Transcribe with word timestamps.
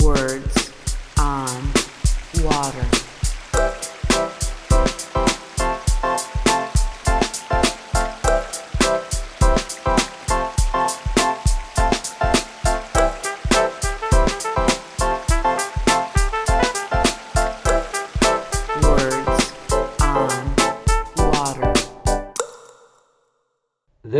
Words 0.00 0.72
on 1.18 1.72
Water. 2.42 2.93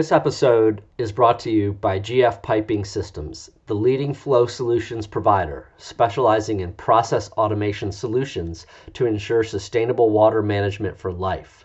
This 0.05 0.13
episode 0.13 0.83
is 0.99 1.13
brought 1.13 1.39
to 1.39 1.51
you 1.51 1.73
by 1.73 1.99
GF 1.99 2.43
Piping 2.43 2.85
Systems, 2.85 3.51
the 3.65 3.75
leading 3.75 4.13
flow 4.13 4.45
solutions 4.45 5.07
provider 5.07 5.69
specializing 5.79 6.61
in 6.61 6.75
process 6.75 7.31
automation 7.39 7.91
solutions 7.91 8.67
to 8.93 9.07
ensure 9.07 9.43
sustainable 9.43 10.11
water 10.11 10.43
management 10.43 10.99
for 10.99 11.11
life. 11.11 11.65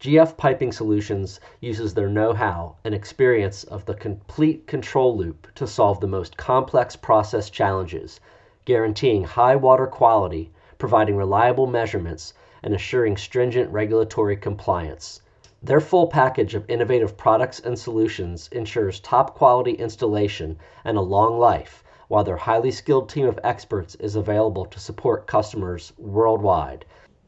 GF 0.00 0.36
Piping 0.36 0.70
Solutions 0.70 1.40
uses 1.58 1.94
their 1.94 2.10
know 2.10 2.34
how 2.34 2.76
and 2.84 2.94
experience 2.94 3.64
of 3.64 3.86
the 3.86 3.94
complete 3.94 4.66
control 4.66 5.16
loop 5.16 5.46
to 5.54 5.66
solve 5.66 6.00
the 6.00 6.06
most 6.06 6.36
complex 6.36 6.94
process 6.94 7.48
challenges, 7.48 8.20
guaranteeing 8.66 9.24
high 9.24 9.56
water 9.56 9.86
quality, 9.86 10.52
providing 10.76 11.16
reliable 11.16 11.66
measurements, 11.66 12.34
and 12.62 12.74
assuring 12.74 13.16
stringent 13.16 13.72
regulatory 13.72 14.36
compliance. 14.36 15.22
Their 15.62 15.80
full 15.80 16.06
package 16.08 16.54
of 16.54 16.68
innovative 16.68 17.16
products 17.16 17.60
and 17.60 17.78
solutions 17.78 18.48
ensures 18.52 19.00
top 19.00 19.34
quality 19.34 19.72
installation 19.72 20.58
and 20.84 20.98
a 20.98 21.00
long 21.00 21.38
life, 21.38 21.82
while 22.08 22.24
their 22.24 22.36
highly 22.36 22.70
skilled 22.70 23.08
team 23.08 23.26
of 23.26 23.40
experts 23.42 23.94
is 23.94 24.16
available 24.16 24.66
to 24.66 24.78
support 24.78 25.26
customers 25.26 25.94
worldwide. 25.96 26.84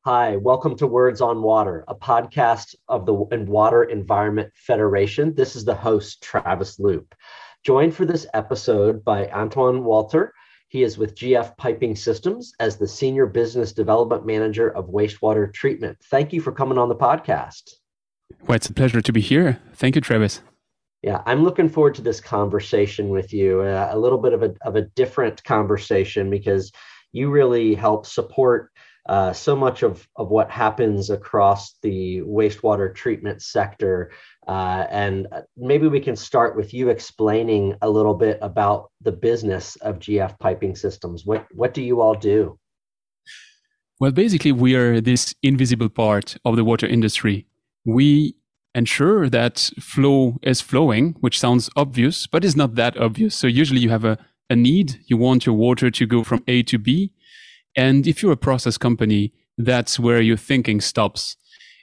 Hi, 0.05 0.37
welcome 0.37 0.77
to 0.77 0.87
Words 0.87 1.21
on 1.21 1.43
Water, 1.43 1.85
a 1.89 1.95
podcast 1.95 2.75
of 2.89 3.05
the 3.07 3.15
Water 3.15 3.85
Environment 3.85 4.51
Federation. 4.55 5.35
This 5.35 5.57
is 5.57 5.65
the 5.65 5.75
host, 5.75 6.23
Travis 6.23 6.79
Loop. 6.79 7.15
Joined 7.63 7.95
for 7.95 8.07
this 8.07 8.27
episode 8.33 9.05
by 9.05 9.29
Antoine 9.29 9.85
Walter. 9.85 10.33
He 10.69 10.83
is 10.83 10.97
with 10.97 11.15
GF 11.15 11.59
Piping 11.59 11.95
Systems 11.95 12.55
as 12.59 12.79
the 12.79 12.89
Senior 12.89 13.27
Business 13.27 13.73
Development 13.73 14.25
Manager 14.25 14.75
of 14.75 14.87
Wastewater 14.87 15.53
Treatment. 15.53 15.99
Thank 16.11 16.33
you 16.33 16.41
for 16.41 16.53
coming 16.53 16.79
on 16.79 16.89
the 16.89 16.97
podcast. 16.97 17.75
Well, 18.47 18.57
it's 18.57 18.71
a 18.71 18.73
pleasure 18.73 19.03
to 19.03 19.13
be 19.13 19.21
here. 19.21 19.61
Thank 19.75 19.95
you, 19.95 20.01
Travis. 20.01 20.41
Yeah, 21.03 21.21
I'm 21.27 21.45
looking 21.45 21.69
forward 21.69 21.97
to 21.97 22.03
this 22.03 22.19
conversation 22.19 23.11
with 23.11 23.31
you. 23.31 23.61
Uh, 23.61 23.91
a 23.91 23.99
little 23.99 24.19
bit 24.19 24.33
of 24.33 24.43
a, 24.43 24.55
of 24.63 24.77
a 24.77 24.83
different 24.83 25.45
conversation 25.45 26.31
because 26.31 26.73
you 27.13 27.29
really 27.31 27.75
help 27.75 28.07
support 28.07 28.71
uh, 29.09 29.33
so 29.33 29.57
much 29.57 29.83
of, 29.83 30.07
of 30.17 30.29
what 30.29 30.51
happens 30.51 31.11
across 31.11 31.75
the 31.83 32.21
wastewater 32.23 32.95
treatment 32.95 33.43
sector. 33.43 34.13
Uh, 34.47 34.87
and 34.91 35.27
maybe 35.57 35.89
we 35.89 36.01
can 36.01 36.17
start 36.17 36.57
with 36.57 36.75
you 36.75 36.89
explaining 36.89 37.77
a 37.83 37.89
little 37.89 38.15
bit 38.15 38.39
about 38.43 38.91
the 39.01 39.13
business 39.13 39.77
of 39.77 39.99
GF 39.99 40.39
Piping 40.39 40.75
Systems. 40.75 41.25
What, 41.25 41.47
what 41.53 41.75
do 41.75 41.83
you 41.83 42.01
all 42.01 42.15
do? 42.15 42.59
Well, 44.01 44.13
basically, 44.13 44.53
we 44.53 44.75
are 44.75 45.01
this 45.01 45.35
invisible 45.43 45.91
part 45.91 46.37
of 46.45 46.57
the 46.57 46.65
water 46.65 46.87
industry. 46.87 47.47
We 47.85 48.35
ensure 48.75 49.29
that 49.29 49.71
flow 49.79 50.39
is 50.43 50.61
flowing, 50.61 51.17
which 51.21 51.39
sounds 51.39 51.69
obvious, 51.77 52.27
but 52.27 52.45
is 52.45 52.57
not 52.57 52.77
that 52.77 52.97
obvious. 52.97 53.35
So 53.35 53.47
usually 53.47 53.81
you 53.81 53.91
have 53.91 54.05
a, 54.05 54.19
a 54.49 54.57
need, 54.57 55.01
you 55.07 55.17
want 55.17 55.47
your 55.47 55.55
water 55.55 55.91
to 55.91 56.07
go 56.07 56.25
from 56.25 56.43
A 56.49 56.63
to 56.65 56.79
B. 56.79 57.13
And 57.77 58.07
if 58.07 58.23
you're 58.23 58.33
a 58.33 58.37
process 58.37 58.79
company, 58.79 59.33
that's 59.57 59.99
where 59.99 60.21
your 60.21 60.37
thinking 60.37 60.81
stops. 60.81 61.37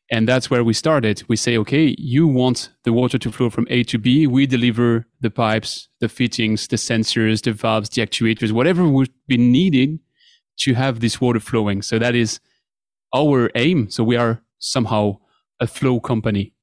And 0.10 0.28
that's 0.28 0.50
where 0.50 0.64
we 0.64 0.74
started. 0.74 1.24
We 1.28 1.36
say, 1.36 1.58
okay, 1.58 1.94
you 1.98 2.28
want 2.28 2.70
the 2.86 2.94
water 2.94 3.18
to 3.18 3.32
flow 3.32 3.50
from 3.50 3.68
A 3.70 3.84
to 3.84 3.98
B. 3.98 4.26
We 4.26 4.46
deliver 4.46 5.06
the 5.20 5.30
pipes, 5.30 5.90
the 6.00 6.08
fittings, 6.08 6.68
the 6.68 6.78
sensors, 6.78 7.42
the 7.42 7.52
valves, 7.52 7.90
the 7.90 8.06
actuators, 8.06 8.54
whatever 8.54 8.88
would 8.88 9.12
be 9.28 9.38
needed 9.38 10.00
to 10.60 10.74
have 10.76 11.02
this 11.02 11.20
water 11.20 11.42
flowing. 11.42 11.82
So 11.82 12.00
that 12.00 12.16
is 12.16 12.40
our 13.14 13.52
aim. 13.56 13.90
So 13.90 14.04
we 14.04 14.16
are 14.16 14.42
somehow 14.60 15.18
a 15.60 15.68
flow 15.68 16.00
company. 16.00 16.54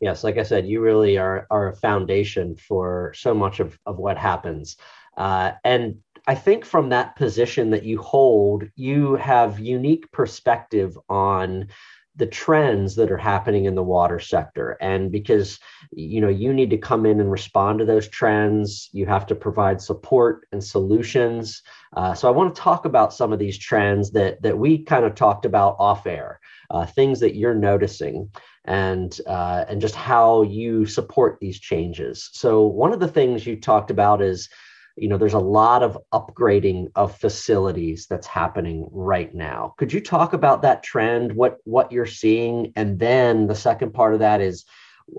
Yes, 0.00 0.24
like 0.24 0.38
I 0.38 0.42
said, 0.42 0.66
you 0.66 0.80
really 0.80 1.18
are, 1.18 1.46
are 1.50 1.68
a 1.68 1.76
foundation 1.76 2.56
for 2.56 3.12
so 3.14 3.34
much 3.34 3.60
of, 3.60 3.78
of 3.86 3.98
what 3.98 4.16
happens. 4.16 4.76
Uh, 5.16 5.52
and 5.62 5.96
I 6.26 6.34
think 6.34 6.64
from 6.64 6.88
that 6.88 7.16
position 7.16 7.70
that 7.70 7.84
you 7.84 8.00
hold, 8.00 8.64
you 8.76 9.16
have 9.16 9.58
unique 9.58 10.10
perspective 10.10 10.98
on 11.08 11.68
the 12.16 12.26
trends 12.26 12.94
that 12.94 13.10
are 13.10 13.18
happening 13.18 13.64
in 13.64 13.74
the 13.74 13.82
water 13.82 14.20
sector. 14.20 14.76
And 14.80 15.10
because 15.10 15.58
you 15.90 16.20
know 16.20 16.28
you 16.28 16.52
need 16.54 16.70
to 16.70 16.78
come 16.78 17.06
in 17.06 17.20
and 17.20 17.30
respond 17.30 17.80
to 17.80 17.84
those 17.84 18.08
trends 18.08 18.88
you 18.92 19.04
have 19.06 19.26
to 19.26 19.34
provide 19.34 19.82
support 19.82 20.46
and 20.52 20.62
solutions. 20.62 21.62
Uh, 21.96 22.14
so 22.14 22.28
i 22.28 22.30
want 22.30 22.54
to 22.54 22.60
talk 22.60 22.84
about 22.84 23.12
some 23.12 23.32
of 23.32 23.38
these 23.38 23.58
trends 23.58 24.12
that 24.12 24.40
that 24.42 24.56
we 24.56 24.84
kind 24.84 25.04
of 25.04 25.14
talked 25.14 25.44
about 25.44 25.76
off 25.78 26.06
air 26.06 26.40
uh, 26.70 26.86
things 26.86 27.20
that 27.20 27.36
you're 27.36 27.54
noticing 27.54 28.30
and 28.64 29.20
uh, 29.26 29.64
and 29.68 29.80
just 29.80 29.94
how 29.94 30.42
you 30.42 30.86
support 30.86 31.38
these 31.40 31.60
changes. 31.60 32.30
So 32.32 32.64
one 32.64 32.92
of 32.92 33.00
the 33.00 33.08
things 33.08 33.46
you 33.46 33.56
talked 33.60 33.90
about 33.90 34.22
is 34.22 34.48
you 34.96 35.08
know 35.08 35.18
there's 35.18 35.34
a 35.34 35.38
lot 35.38 35.82
of 35.82 35.98
upgrading 36.12 36.90
of 36.94 37.16
facilities 37.16 38.06
that's 38.06 38.26
happening 38.26 38.88
right 38.92 39.34
now. 39.34 39.74
Could 39.78 39.92
you 39.92 40.00
talk 40.00 40.32
about 40.32 40.62
that 40.62 40.82
trend 40.82 41.34
what 41.34 41.58
what 41.64 41.90
you're 41.90 42.06
seeing? 42.06 42.72
And 42.76 42.98
then 42.98 43.46
the 43.46 43.54
second 43.54 43.92
part 43.92 44.14
of 44.14 44.20
that 44.20 44.40
is 44.40 44.64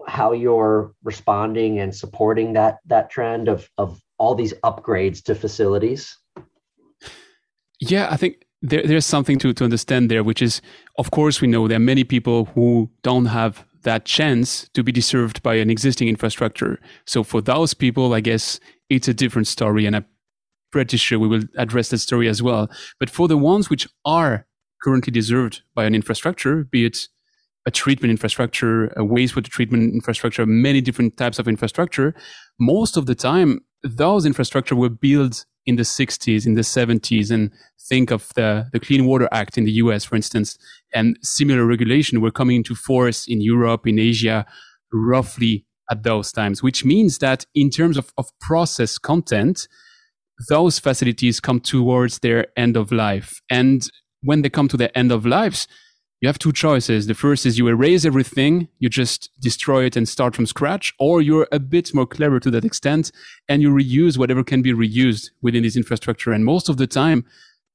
how 0.08 0.32
you're 0.32 0.94
responding 1.04 1.80
and 1.80 1.94
supporting 1.94 2.54
that 2.54 2.78
that 2.86 3.10
trend 3.10 3.48
of 3.48 3.70
of 3.78 4.02
all 4.18 4.36
these 4.36 4.54
upgrades 4.64 5.22
to 5.24 5.36
facilities? 5.36 6.18
Yeah 7.80 8.08
i 8.10 8.18
think 8.18 8.46
there, 8.62 8.84
there's 8.84 9.06
something 9.06 9.38
to, 9.40 9.54
to 9.54 9.64
understand 9.64 10.10
there 10.10 10.24
which 10.24 10.42
is 10.42 10.62
of 10.98 11.12
course 11.12 11.42
we 11.42 11.48
know 11.48 11.68
there 11.68 11.78
are 11.78 11.92
many 11.94 12.04
people 12.04 12.46
who 12.46 12.90
don't 13.04 13.26
have 13.26 13.66
that 13.84 14.06
chance 14.06 14.68
to 14.74 14.84
be 14.84 14.92
deserved 14.92 15.44
by 15.44 15.54
an 15.56 15.70
existing 15.70 16.08
infrastructure. 16.08 16.80
So 17.06 17.24
for 17.24 17.42
those 17.42 17.74
people 17.74 18.14
i 18.14 18.22
guess 18.22 18.60
it's 18.90 19.08
a 19.08 19.14
different 19.14 19.48
story 19.48 19.86
and 19.86 19.96
i'm 19.96 20.06
pretty 20.76 20.98
sure 20.98 21.18
we 21.18 21.28
will 21.30 21.44
address 21.58 21.88
that 21.88 22.00
story 22.00 22.28
as 22.28 22.44
well. 22.44 22.70
But 23.00 23.10
for 23.10 23.30
the 23.30 23.38
ones 23.38 23.70
which 23.70 23.88
are 24.04 24.46
currently 24.84 25.10
deserved 25.10 25.62
by 25.74 25.86
an 25.86 25.96
infrastructure 25.96 26.66
be 26.66 26.86
it 26.86 27.08
a 27.66 27.72
treatment 27.72 28.12
infrastructure 28.12 28.88
a 28.88 29.04
wastewater 29.04 29.48
treatment 29.48 29.94
infrastructure 29.94 30.46
many 30.46 30.82
different 30.82 31.16
types 31.16 31.40
of 31.40 31.48
infrastructure 31.48 32.14
most 32.60 32.98
of 32.98 33.06
the 33.06 33.16
time 33.16 33.62
those 33.84 34.26
infrastructure 34.26 34.76
were 34.76 34.90
built 34.90 35.46
in 35.66 35.78
the 35.78 35.84
60s 35.84 36.46
in 36.46 36.56
the 36.56 36.62
70s 36.62 37.32
and 37.32 37.52
think 37.90 38.12
of 38.12 38.30
the, 38.36 38.68
the 38.74 38.80
clean 38.80 39.06
water 39.06 39.30
act 39.32 39.58
in 39.58 39.64
the 39.64 39.72
us 39.72 40.04
for 40.04 40.18
instance 40.18 40.58
and 40.94 41.18
similar 41.24 41.66
regulation 41.66 42.20
were 42.20 42.32
coming 42.32 42.58
into 42.58 42.76
force 42.76 43.26
in 43.28 43.40
europe 43.42 43.88
in 43.88 43.98
asia 43.98 44.46
roughly 44.94 45.65
at 45.92 46.04
those 46.04 46.32
times, 46.32 46.64
which 46.64 46.84
means 46.86 47.20
that 47.20 47.46
in 47.54 47.70
terms 47.70 47.98
of, 47.98 48.12
of 48.18 48.28
process 48.40 48.98
content, 48.98 49.68
those 50.50 50.80
facilities 50.80 51.40
come 51.40 51.60
towards 51.60 52.20
their 52.20 52.48
end 52.58 52.76
of 52.76 52.92
life. 52.92 53.42
And 53.50 53.88
when 54.22 54.42
they 54.42 54.50
come 54.50 54.68
to 54.70 54.78
their 54.78 54.96
end 54.98 55.12
of 55.12 55.26
lives, 55.26 55.68
you 56.22 56.28
have 56.28 56.40
two 56.40 56.54
choices. 56.54 57.08
The 57.08 57.14
first 57.14 57.46
is 57.46 57.58
you 57.58 57.68
erase 57.68 58.06
everything, 58.06 58.68
you 58.80 58.90
just 58.90 59.30
destroy 59.42 59.86
it 59.86 59.96
and 59.96 60.10
start 60.10 60.36
from 60.36 60.46
scratch, 60.46 60.94
or 60.98 61.22
you're 61.22 61.48
a 61.52 61.60
bit 61.60 61.94
more 61.94 62.08
clever 62.08 62.40
to 62.40 62.50
that 62.52 62.66
extent 62.66 63.12
and 63.48 63.62
you 63.62 63.70
reuse 63.70 64.18
whatever 64.18 64.44
can 64.44 64.62
be 64.62 64.74
reused 64.74 65.30
within 65.42 65.64
this 65.64 65.76
infrastructure. 65.76 66.32
And 66.32 66.44
most 66.44 66.70
of 66.70 66.78
the 66.78 66.88
time, 66.88 67.26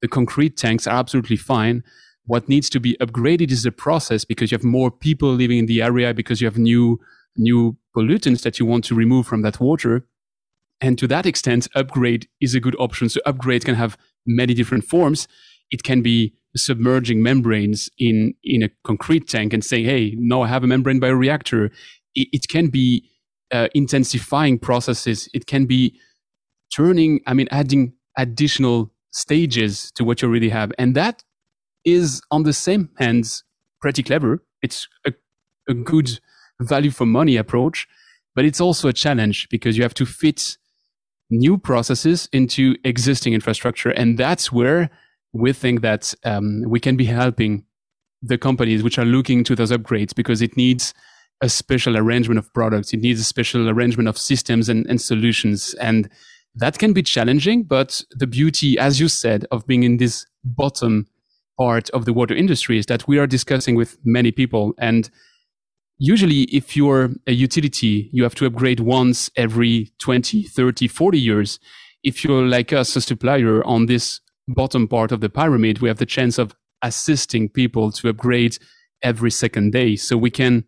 the 0.01 0.07
concrete 0.07 0.57
tanks 0.57 0.87
are 0.87 0.97
absolutely 0.97 1.37
fine. 1.37 1.83
What 2.25 2.49
needs 2.49 2.69
to 2.71 2.79
be 2.79 2.97
upgraded 2.99 3.51
is 3.51 3.63
the 3.63 3.71
process 3.71 4.25
because 4.25 4.51
you 4.51 4.57
have 4.57 4.65
more 4.65 4.91
people 4.91 5.31
living 5.33 5.59
in 5.59 5.65
the 5.67 5.81
area, 5.81 6.13
because 6.13 6.41
you 6.41 6.47
have 6.47 6.57
new 6.57 6.99
new 7.37 7.77
pollutants 7.95 8.41
that 8.43 8.59
you 8.59 8.65
want 8.65 8.83
to 8.85 8.95
remove 8.95 9.27
from 9.27 9.41
that 9.41 9.59
water. 9.59 10.05
And 10.79 10.97
to 10.97 11.07
that 11.07 11.25
extent, 11.25 11.67
upgrade 11.75 12.27
is 12.39 12.55
a 12.55 12.59
good 12.59 12.75
option. 12.79 13.09
So 13.09 13.21
upgrade 13.25 13.65
can 13.65 13.75
have 13.75 13.97
many 14.25 14.53
different 14.53 14.85
forms. 14.85 15.27
It 15.69 15.83
can 15.83 16.01
be 16.01 16.33
submerging 16.55 17.21
membranes 17.23 17.89
in, 17.97 18.33
in 18.43 18.63
a 18.63 18.69
concrete 18.83 19.29
tank 19.29 19.53
and 19.53 19.63
saying, 19.63 19.85
hey, 19.85 20.15
now 20.17 20.41
I 20.41 20.47
have 20.47 20.63
a 20.63 20.67
membrane 20.67 20.99
bioreactor. 20.99 21.69
It, 22.15 22.27
it 22.33 22.47
can 22.49 22.67
be 22.69 23.09
uh, 23.51 23.67
intensifying 23.73 24.59
processes. 24.59 25.29
It 25.33 25.45
can 25.45 25.65
be 25.65 25.99
turning, 26.73 27.21
I 27.27 27.33
mean, 27.33 27.47
adding 27.51 27.93
additional 28.17 28.91
stages 29.11 29.91
to 29.91 30.03
what 30.03 30.21
you 30.21 30.29
already 30.29 30.49
have. 30.49 30.71
And 30.77 30.95
that 30.95 31.23
is 31.85 32.21
on 32.31 32.43
the 32.43 32.53
same 32.53 32.89
hands 32.97 33.43
pretty 33.79 34.03
clever. 34.03 34.43
It's 34.61 34.87
a, 35.05 35.13
a 35.69 35.73
good 35.73 36.19
value 36.61 36.91
for 36.91 37.05
money 37.05 37.37
approach, 37.37 37.87
but 38.35 38.45
it's 38.45 38.61
also 38.61 38.87
a 38.87 38.93
challenge 38.93 39.47
because 39.49 39.77
you 39.77 39.83
have 39.83 39.93
to 39.95 40.05
fit 40.05 40.57
new 41.29 41.57
processes 41.57 42.29
into 42.33 42.75
existing 42.83 43.33
infrastructure. 43.33 43.89
And 43.89 44.17
that's 44.17 44.51
where 44.51 44.89
we 45.33 45.53
think 45.53 45.81
that 45.81 46.13
um, 46.23 46.63
we 46.67 46.79
can 46.79 46.97
be 46.97 47.05
helping 47.05 47.65
the 48.21 48.37
companies 48.37 48.83
which 48.83 48.99
are 48.99 49.05
looking 49.05 49.43
to 49.45 49.55
those 49.55 49.71
upgrades 49.71 50.13
because 50.13 50.41
it 50.41 50.55
needs 50.55 50.93
a 51.41 51.49
special 51.49 51.97
arrangement 51.97 52.37
of 52.37 52.53
products. 52.53 52.93
It 52.93 52.99
needs 52.99 53.19
a 53.19 53.23
special 53.23 53.69
arrangement 53.69 54.07
of 54.07 54.17
systems 54.17 54.69
and, 54.69 54.85
and 54.87 55.01
solutions. 55.01 55.73
And 55.75 56.09
that 56.53 56.77
can 56.77 56.93
be 56.93 57.01
challenging, 57.01 57.63
but 57.63 58.03
the 58.11 58.27
beauty, 58.27 58.77
as 58.77 58.99
you 58.99 59.07
said, 59.07 59.45
of 59.51 59.65
being 59.65 59.83
in 59.83 59.97
this 59.97 60.25
bottom 60.43 61.07
part 61.57 61.89
of 61.91 62.05
the 62.05 62.13
water 62.13 62.35
industry 62.35 62.77
is 62.77 62.85
that 62.87 63.07
we 63.07 63.17
are 63.17 63.27
discussing 63.27 63.75
with 63.75 63.97
many 64.03 64.31
people. 64.31 64.73
And 64.77 65.09
usually, 66.01 66.43
if 66.45 66.75
you're 66.75 67.11
a 67.27 67.31
utility, 67.31 68.09
you 68.11 68.23
have 68.23 68.33
to 68.33 68.47
upgrade 68.47 68.79
once 68.79 69.29
every 69.35 69.91
20, 69.99 70.43
30, 70.43 70.87
40 70.87 71.19
years. 71.19 71.59
If 72.03 72.23
you're 72.23 72.47
like 72.47 72.73
us, 72.73 72.95
a 72.95 73.01
supplier 73.01 73.63
on 73.67 73.85
this 73.85 74.19
bottom 74.47 74.87
part 74.87 75.11
of 75.11 75.21
the 75.21 75.29
pyramid, 75.29 75.79
we 75.79 75.89
have 75.89 75.99
the 75.99 76.07
chance 76.07 76.39
of 76.39 76.55
assisting 76.81 77.49
people 77.49 77.91
to 77.91 78.09
upgrade 78.09 78.57
every 79.03 79.29
second 79.29 79.73
day. 79.73 79.95
So 79.95 80.17
we 80.17 80.31
can 80.31 80.65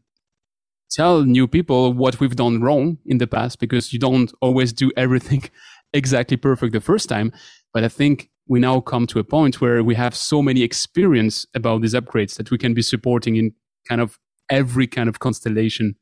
tell 0.91 1.23
new 1.23 1.47
people 1.47 1.93
what 1.93 2.19
we've 2.19 2.35
done 2.35 2.61
wrong 2.61 2.99
in 3.03 3.17
the 3.17 3.25
past 3.25 3.59
because 3.59 3.91
you 3.91 3.97
don't 3.97 4.31
always 4.39 4.71
do 4.71 4.91
everything 4.95 5.49
exactly 5.93 6.37
perfect 6.37 6.73
the 6.73 6.79
first 6.79 7.09
time. 7.09 7.31
But 7.73 7.83
I 7.83 7.87
think 7.87 8.29
we 8.47 8.59
now 8.59 8.81
come 8.81 9.07
to 9.07 9.17
a 9.17 9.23
point 9.23 9.61
where 9.61 9.83
we 9.83 9.95
have 9.95 10.15
so 10.15 10.43
many 10.43 10.61
experience 10.61 11.47
about 11.55 11.81
these 11.81 11.95
upgrades 11.95 12.35
that 12.35 12.51
we 12.51 12.59
can 12.59 12.75
be 12.75 12.83
supporting 12.83 13.35
in 13.35 13.53
kind 13.89 13.99
of 13.99 14.19
every 14.53 14.87
kind 14.87 15.09
of 15.09 15.19
constellation. 15.19 15.95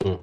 Mm. 0.00 0.20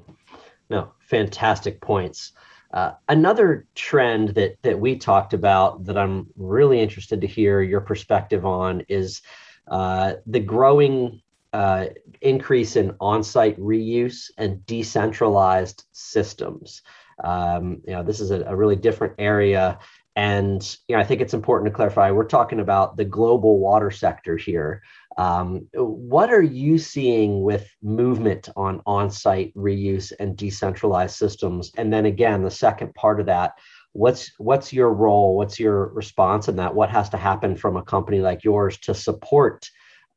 No, 0.69 0.91
fantastic 0.99 1.81
points. 1.81 2.33
Uh, 2.73 2.91
another 3.09 3.67
trend 3.75 4.29
that 4.29 4.55
that 4.61 4.79
we 4.79 4.97
talked 4.97 5.33
about 5.33 5.85
that 5.85 5.97
I'm 5.97 6.27
really 6.37 6.79
interested 6.79 7.21
to 7.21 7.27
hear 7.27 7.61
your 7.61 7.81
perspective 7.81 8.45
on 8.45 8.83
is 8.87 9.21
uh, 9.67 10.13
the 10.25 10.39
growing 10.39 11.21
uh, 11.53 11.87
increase 12.21 12.77
in 12.77 12.95
on-site 13.01 13.59
reuse 13.59 14.31
and 14.37 14.65
decentralized 14.65 15.83
systems. 15.91 16.81
Um, 17.23 17.81
you 17.85 17.93
know, 17.93 18.03
this 18.03 18.21
is 18.21 18.31
a, 18.31 18.41
a, 18.43 18.55
really 18.55 18.77
different 18.77 19.15
area, 19.19 19.77
and 20.15 20.77
you 20.87 20.95
know, 20.95 21.01
I 21.01 21.05
think 21.05 21.19
it's 21.19 21.33
important 21.33 21.69
to 21.69 21.75
clarify. 21.75 22.09
We're 22.09 22.25
talking 22.25 22.61
about 22.61 22.95
the 22.95 23.05
global 23.05 23.59
water 23.59 23.91
sector 23.91 24.37
here. 24.37 24.81
Um, 25.21 25.67
what 25.73 26.33
are 26.33 26.41
you 26.41 26.79
seeing 26.79 27.43
with 27.43 27.69
movement 27.83 28.49
on 28.55 28.81
on-site 28.87 29.53
reuse 29.53 30.11
and 30.19 30.35
decentralized 30.35 31.15
systems? 31.15 31.71
And 31.77 31.93
then 31.93 32.07
again, 32.07 32.41
the 32.43 32.49
second 32.49 32.95
part 32.95 33.19
of 33.19 33.27
that, 33.27 33.51
what's 33.93 34.31
what's 34.39 34.73
your 34.73 34.91
role? 34.91 35.37
What's 35.37 35.59
your 35.59 35.89
response 35.93 36.47
in 36.47 36.55
that? 36.55 36.73
What 36.73 36.89
has 36.89 37.07
to 37.09 37.17
happen 37.17 37.55
from 37.55 37.77
a 37.77 37.83
company 37.83 38.19
like 38.19 38.43
yours 38.43 38.79
to 38.79 38.95
support 38.95 39.69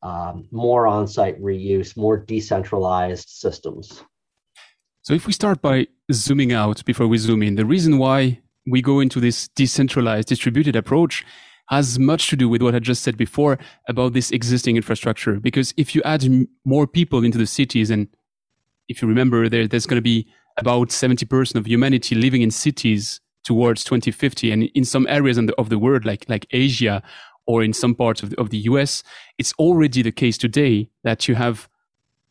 um, 0.03 0.49
more 0.51 0.87
on-site 0.87 1.39
reuse, 1.39 1.99
more 1.99 2.17
decentralized 2.17 3.29
systems? 3.29 4.03
So 5.03 5.13
if 5.13 5.27
we 5.27 5.35
start 5.35 5.61
by 5.61 5.89
zooming 6.13 6.53
out 6.55 6.83
before 6.87 7.09
we 7.09 7.19
zoom 7.19 7.43
in, 7.43 7.57
the 7.57 7.67
reason 7.67 7.99
why 7.99 8.41
we 8.67 8.81
go 8.81 9.01
into 9.01 9.21
this 9.21 9.49
decentralized 9.49 10.29
distributed 10.29 10.77
approach 10.77 11.27
has 11.69 11.99
much 11.99 12.29
to 12.29 12.37
do 12.37 12.49
with 12.49 12.63
what 12.63 12.75
I 12.75 12.79
just 12.79 13.03
said 13.03 13.17
before 13.17 13.59
about 13.89 14.13
this 14.13 14.31
existing 14.31 14.77
infrastructure. 14.77 15.41
Because 15.41 15.73
if 15.77 15.95
you 15.95 16.03
add 16.05 16.25
m- 16.25 16.49
more 16.65 16.87
people 16.87 17.25
into 17.25 17.39
the 17.39 17.47
cities, 17.47 17.91
and 17.91 18.09
if 18.89 19.01
you 19.01 19.09
remember, 19.09 19.49
there, 19.49 19.67
there's 19.67 19.87
going 19.87 19.99
to 19.99 20.03
be 20.03 20.27
about 20.59 20.89
70% 20.89 21.55
of 21.55 21.67
humanity 21.67 22.15
living 22.15 22.43
in 22.43 22.51
cities 22.51 23.21
towards 23.45 23.85
2050. 23.85 24.51
And 24.51 24.65
in 24.75 24.85
some 24.85 25.07
areas 25.09 25.37
the, 25.37 25.55
of 25.57 25.69
the 25.69 25.79
world, 25.79 26.05
like, 26.05 26.25
like 26.29 26.47
Asia 26.51 27.03
or 27.47 27.63
in 27.63 27.73
some 27.73 27.95
parts 27.95 28.23
of 28.23 28.31
the, 28.31 28.41
of 28.41 28.51
the 28.51 28.59
US, 28.59 29.03
it's 29.39 29.53
already 29.55 30.03
the 30.03 30.13
case 30.13 30.39
today 30.39 30.89
that 31.03 31.29
you 31.29 31.35
have 31.35 31.69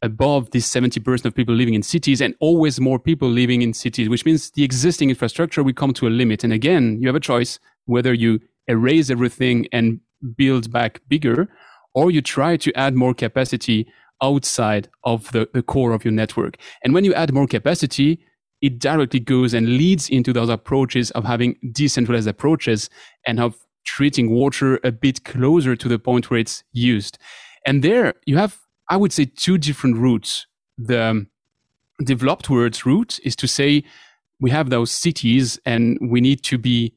above 0.01 0.51
this 0.51 0.69
70% 0.69 1.25
of 1.25 1.33
people 1.33 1.55
living 1.55 1.75
in 1.75 1.81
cities 1.81 2.19
and 2.19 2.35
always 2.39 2.79
more 2.79 2.99
people 2.99 3.29
living 3.29 3.61
in 3.61 3.73
cities, 3.73 4.09
which 4.09 4.25
means 4.25 4.51
the 4.51 4.63
existing 4.63 5.09
infrastructure 5.09 5.63
will 5.63 5.73
come 5.73 5.93
to 5.93 6.07
a 6.07 6.09
limit. 6.09 6.43
And 6.43 6.51
again, 6.51 6.97
you 7.01 7.07
have 7.07 7.15
a 7.15 7.21
choice 7.21 7.57
whether 7.85 8.13
you 8.13 8.39
erase 8.67 9.09
everything 9.09 9.67
and 9.71 9.99
build 10.37 10.71
back 10.71 11.01
bigger, 11.07 11.49
or 11.93 12.11
you 12.11 12.21
try 12.21 12.57
to 12.57 12.73
add 12.77 12.95
more 12.95 13.13
capacity 13.13 13.87
outside 14.21 14.87
of 15.03 15.31
the, 15.31 15.49
the 15.53 15.61
core 15.61 15.91
of 15.91 16.05
your 16.05 16.13
network. 16.13 16.57
And 16.83 16.93
when 16.93 17.03
you 17.03 17.13
add 17.13 17.33
more 17.33 17.47
capacity, 17.47 18.23
it 18.61 18.79
directly 18.79 19.19
goes 19.19 19.53
and 19.53 19.77
leads 19.77 20.09
into 20.09 20.31
those 20.31 20.49
approaches 20.49 21.11
of 21.11 21.25
having 21.25 21.57
decentralized 21.73 22.27
approaches 22.27 22.89
and 23.27 23.39
of 23.39 23.55
treating 23.85 24.29
water 24.29 24.79
a 24.83 24.91
bit 24.91 25.25
closer 25.25 25.75
to 25.75 25.89
the 25.89 25.99
point 25.99 26.31
where 26.31 26.39
it's 26.39 26.63
used. 26.71 27.17
And 27.65 27.83
there 27.83 28.13
you 28.25 28.37
have, 28.37 28.59
I 28.89 28.95
would 28.95 29.11
say, 29.11 29.25
two 29.25 29.57
different 29.57 29.97
routes. 29.97 30.47
The 30.77 31.27
developed 32.03 32.49
world's 32.49 32.85
route 32.85 33.19
is 33.23 33.35
to 33.35 33.47
say 33.47 33.83
we 34.39 34.51
have 34.51 34.69
those 34.69 34.91
cities 34.91 35.59
and 35.65 35.97
we 36.01 36.21
need 36.21 36.43
to 36.43 36.57
be 36.57 36.95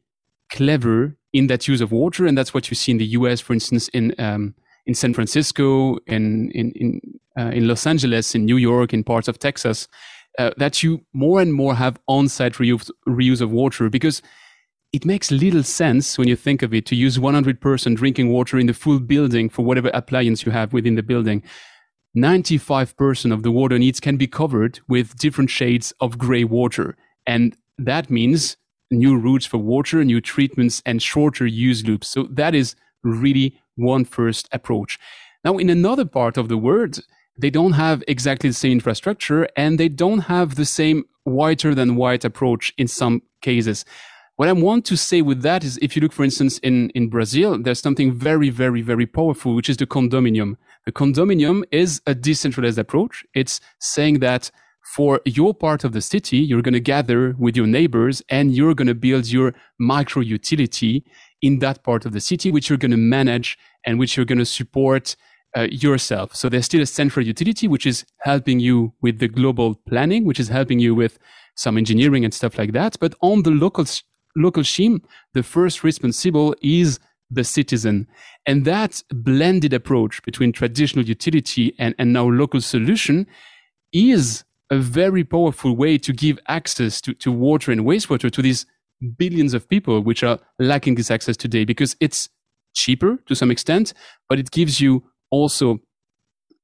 clever 0.50 1.16
in 1.32 1.46
that 1.48 1.68
use 1.68 1.80
of 1.80 1.92
water. 1.92 2.26
And 2.26 2.36
that's 2.36 2.54
what 2.54 2.70
you 2.70 2.74
see 2.74 2.92
in 2.92 2.98
the 2.98 3.06
US, 3.06 3.40
for 3.40 3.52
instance, 3.52 3.88
in, 3.88 4.14
um, 4.18 4.54
in 4.86 4.94
San 4.94 5.14
Francisco, 5.14 5.98
in, 6.06 6.50
in, 6.52 6.72
in, 6.72 7.00
uh, 7.38 7.50
in 7.50 7.68
Los 7.68 7.86
Angeles, 7.86 8.34
in 8.34 8.44
New 8.44 8.56
York, 8.56 8.92
in 8.94 9.04
parts 9.04 9.28
of 9.28 9.38
Texas, 9.38 9.88
uh, 10.38 10.50
that 10.56 10.82
you 10.82 11.04
more 11.12 11.40
and 11.40 11.52
more 11.52 11.74
have 11.74 11.98
on-site 12.08 12.54
reuse, 12.54 12.90
reuse 13.08 13.40
of 13.40 13.50
water 13.50 13.88
because 13.88 14.22
it 14.92 15.04
makes 15.04 15.30
little 15.30 15.62
sense 15.62 16.16
when 16.16 16.28
you 16.28 16.36
think 16.36 16.62
of 16.62 16.72
it 16.72 16.86
to 16.86 16.96
use 16.96 17.18
100% 17.18 17.96
drinking 17.96 18.30
water 18.30 18.58
in 18.58 18.66
the 18.66 18.74
full 18.74 19.00
building 19.00 19.48
for 19.48 19.64
whatever 19.64 19.90
appliance 19.92 20.46
you 20.46 20.52
have 20.52 20.72
within 20.72 20.94
the 20.94 21.02
building. 21.02 21.42
95% 22.16 23.32
of 23.32 23.42
the 23.42 23.50
water 23.50 23.78
needs 23.78 24.00
can 24.00 24.16
be 24.16 24.26
covered 24.26 24.80
with 24.88 25.18
different 25.18 25.50
shades 25.50 25.92
of 26.00 26.16
gray 26.16 26.44
water. 26.44 26.96
And 27.26 27.56
that 27.78 28.08
means 28.10 28.56
new 28.90 29.16
routes 29.18 29.46
for 29.46 29.58
water, 29.58 30.04
new 30.04 30.20
treatments, 30.20 30.82
and 30.86 31.02
shorter 31.02 31.46
use 31.46 31.84
loops. 31.86 32.08
So 32.08 32.24
that 32.30 32.54
is 32.54 32.76
really 33.02 33.60
one 33.76 34.04
first 34.04 34.48
approach. 34.52 34.98
Now, 35.44 35.58
in 35.58 35.70
another 35.70 36.04
part 36.04 36.36
of 36.36 36.48
the 36.48 36.56
world, 36.56 37.00
they 37.38 37.50
don't 37.50 37.72
have 37.72 38.02
exactly 38.08 38.50
the 38.50 38.54
same 38.54 38.72
infrastructure 38.72 39.48
and 39.56 39.78
they 39.78 39.88
don't 39.88 40.20
have 40.20 40.54
the 40.54 40.64
same 40.64 41.04
whiter 41.24 41.74
than 41.74 41.96
white 41.96 42.24
approach 42.24 42.72
in 42.78 42.88
some 42.88 43.22
cases. 43.42 43.84
What 44.36 44.48
I 44.48 44.52
want 44.52 44.84
to 44.86 44.96
say 44.96 45.22
with 45.22 45.42
that 45.42 45.64
is 45.64 45.78
if 45.80 45.96
you 45.96 46.02
look, 46.02 46.12
for 46.12 46.24
instance, 46.24 46.58
in, 46.58 46.90
in 46.90 47.08
Brazil, 47.08 47.58
there's 47.58 47.80
something 47.80 48.12
very, 48.12 48.50
very, 48.50 48.82
very 48.82 49.06
powerful, 49.06 49.54
which 49.54 49.70
is 49.70 49.78
the 49.78 49.86
condominium. 49.86 50.56
The 50.84 50.92
condominium 50.92 51.64
is 51.70 52.02
a 52.06 52.14
decentralized 52.14 52.78
approach. 52.78 53.24
It's 53.34 53.60
saying 53.78 54.18
that 54.20 54.50
for 54.94 55.20
your 55.24 55.52
part 55.52 55.82
of 55.82 55.92
the 55.92 56.00
city, 56.00 56.38
you're 56.38 56.62
going 56.62 56.72
to 56.72 56.80
gather 56.80 57.34
with 57.38 57.56
your 57.56 57.66
neighbors 57.66 58.22
and 58.28 58.54
you're 58.54 58.74
going 58.74 58.86
to 58.86 58.94
build 58.94 59.26
your 59.26 59.52
micro 59.78 60.22
utility 60.22 61.04
in 61.42 61.58
that 61.58 61.82
part 61.82 62.06
of 62.06 62.12
the 62.12 62.20
city, 62.20 62.52
which 62.52 62.68
you're 62.68 62.78
going 62.78 62.92
to 62.92 62.96
manage 62.96 63.58
and 63.84 63.98
which 63.98 64.16
you're 64.16 64.24
going 64.24 64.38
to 64.38 64.46
support 64.46 65.16
uh, 65.56 65.66
yourself. 65.70 66.36
So 66.36 66.48
there's 66.48 66.66
still 66.66 66.82
a 66.82 66.86
central 66.86 67.26
utility, 67.26 67.66
which 67.66 67.84
is 67.84 68.04
helping 68.20 68.60
you 68.60 68.92
with 69.02 69.18
the 69.18 69.28
global 69.28 69.74
planning, 69.88 70.24
which 70.24 70.38
is 70.38 70.48
helping 70.48 70.78
you 70.78 70.94
with 70.94 71.18
some 71.56 71.76
engineering 71.76 72.24
and 72.24 72.32
stuff 72.32 72.56
like 72.56 72.72
that. 72.72 72.96
But 73.00 73.14
on 73.20 73.42
the 73.42 73.50
local, 73.50 73.86
local 74.36 74.62
scheme, 74.62 75.02
the 75.34 75.42
first 75.42 75.82
responsible 75.82 76.54
is 76.62 77.00
the 77.28 77.44
citizen. 77.44 78.06
And 78.46 78.64
that 78.64 79.02
blended 79.10 79.72
approach 79.72 80.22
between 80.22 80.52
traditional 80.52 81.04
utility 81.04 81.74
and, 81.78 81.94
and 81.98 82.12
now 82.12 82.28
local 82.28 82.60
solution 82.60 83.26
is 83.92 84.44
a 84.70 84.78
very 84.78 85.24
powerful 85.24 85.76
way 85.76 85.98
to 85.98 86.12
give 86.12 86.38
access 86.48 87.00
to, 87.00 87.14
to 87.14 87.30
water 87.30 87.70
and 87.72 87.82
wastewater 87.82 88.30
to 88.30 88.42
these 88.42 88.66
billions 89.16 89.54
of 89.54 89.68
people 89.68 90.00
which 90.00 90.22
are 90.22 90.38
lacking 90.58 90.94
this 90.94 91.10
access 91.10 91.36
today 91.36 91.64
because 91.64 91.96
it's 92.00 92.28
cheaper 92.74 93.18
to 93.26 93.34
some 93.34 93.50
extent, 93.50 93.92
but 94.28 94.38
it 94.38 94.50
gives 94.50 94.80
you 94.80 95.04
also 95.30 95.78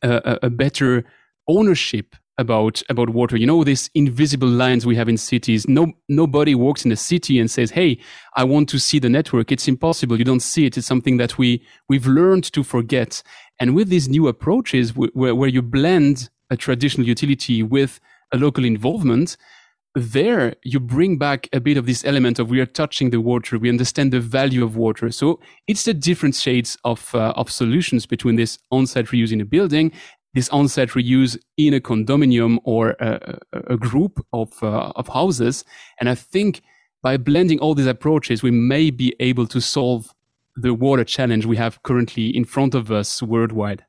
a, 0.03 0.39
a 0.43 0.51
better 0.51 1.05
ownership 1.49 2.17
about 2.39 2.83
about 2.89 3.11
water. 3.11 3.37
You 3.37 3.47
know, 3.47 3.63
these 3.63 3.91
invisible 3.95 4.49
lines 4.49 4.87
we 4.87 4.97
have 4.97 5.09
in 5.09 5.17
cities. 5.17 5.69
No, 5.69 5.93
nobody 6.09 6.55
walks 6.55 6.85
in 6.85 6.93
a 6.93 6.97
city 6.97 7.39
and 7.39 7.51
says, 7.51 7.71
"Hey, 7.71 7.99
I 8.37 8.45
want 8.45 8.69
to 8.71 8.79
see 8.79 8.99
the 8.99 9.11
network." 9.11 9.53
It's 9.53 9.69
impossible. 9.69 10.19
You 10.19 10.25
don't 10.25 10.41
see 10.41 10.67
it. 10.67 10.77
It's 10.77 10.87
something 10.87 11.19
that 11.19 11.39
we 11.39 11.65
we've 11.89 12.07
learned 12.07 12.45
to 12.53 12.63
forget. 12.63 13.23
And 13.61 13.75
with 13.75 13.89
these 13.89 14.09
new 14.09 14.29
approaches, 14.29 14.95
where, 14.97 15.35
where 15.35 15.49
you 15.49 15.63
blend 15.63 16.31
a 16.53 16.57
traditional 16.57 17.07
utility 17.07 17.63
with 17.63 17.99
a 18.33 18.37
local 18.37 18.65
involvement, 18.65 19.37
there 19.95 20.55
you 20.63 20.79
bring 20.81 21.19
back 21.19 21.49
a 21.53 21.61
bit 21.61 21.77
of 21.77 21.87
this 21.87 22.05
element 22.05 22.39
of 22.39 22.51
we 22.51 22.61
are 22.61 22.67
touching 22.81 23.11
the 23.11 23.21
water 23.21 23.59
we 23.59 23.69
understand 23.69 24.13
the 24.13 24.21
value 24.21 24.65
of 24.65 24.77
water. 24.77 25.11
So 25.11 25.41
it's 25.67 25.85
the 25.85 25.95
different 25.95 26.35
shades 26.35 26.79
of 26.85 27.15
uh, 27.15 27.33
of 27.41 27.51
solutions 27.51 28.07
between 28.07 28.37
this 28.37 28.59
on-site 28.71 29.07
reuse 29.07 29.33
in 29.33 29.41
a 29.41 29.45
building 29.45 29.93
this 30.35 30.49
on-site 30.49 30.91
reuse 30.91 31.37
in 31.59 31.75
a 31.75 31.81
condominium 31.81 32.59
or 32.65 32.97
a, 33.01 33.39
a 33.75 33.77
group 33.77 34.25
of 34.33 34.51
uh, 34.63 34.93
of 34.97 35.09
houses. 35.09 35.65
And 36.01 36.09
i 36.09 36.15
think 36.15 36.63
by 37.03 37.17
blending 37.17 37.59
all 37.61 37.75
these 37.75 37.93
approaches 37.97 38.43
we 38.43 38.51
may 38.51 38.91
be 38.91 39.15
able 39.21 39.47
to 39.49 39.61
solve 39.61 40.15
the 40.57 40.73
water 40.73 41.05
challenge 41.05 41.45
we 41.47 41.57
have 41.57 41.83
currently 41.83 42.27
in 42.35 42.45
front 42.45 42.75
of 42.75 42.91
us 42.91 43.23
worldwide 43.23 43.85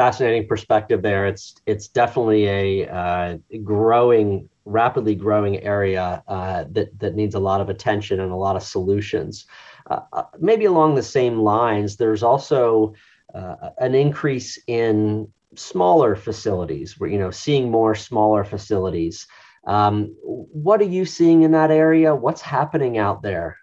fascinating 0.00 0.48
perspective 0.48 1.02
there. 1.02 1.26
It's 1.26 1.56
it's 1.66 1.86
definitely 1.86 2.46
a 2.46 2.88
uh, 2.88 3.36
growing, 3.62 4.48
rapidly 4.64 5.14
growing 5.14 5.62
area 5.62 6.22
uh, 6.26 6.64
that 6.70 6.98
that 7.00 7.14
needs 7.16 7.34
a 7.34 7.38
lot 7.38 7.60
of 7.60 7.68
attention 7.68 8.18
and 8.20 8.32
a 8.32 8.42
lot 8.46 8.56
of 8.56 8.62
solutions. 8.62 9.46
Uh, 9.90 10.00
uh 10.14 10.22
maybe 10.38 10.64
along 10.64 10.94
the 10.94 11.02
same 11.02 11.36
lines, 11.40 11.98
there's 11.98 12.22
also 12.22 12.94
uh, 13.34 13.56
an 13.76 13.94
increase 13.94 14.58
in 14.68 15.28
smaller 15.54 16.16
facilities. 16.16 16.98
Where 16.98 17.10
you 17.10 17.18
know, 17.18 17.30
seeing 17.30 17.70
more 17.70 17.94
smaller 17.94 18.42
facilities. 18.42 19.26
Um, 19.66 20.16
what 20.22 20.80
are 20.80 20.92
you 20.96 21.04
seeing 21.04 21.42
in 21.42 21.52
that 21.52 21.70
area? 21.70 22.14
What's 22.14 22.40
happening 22.40 22.96
out 22.96 23.20
there? 23.20 23.58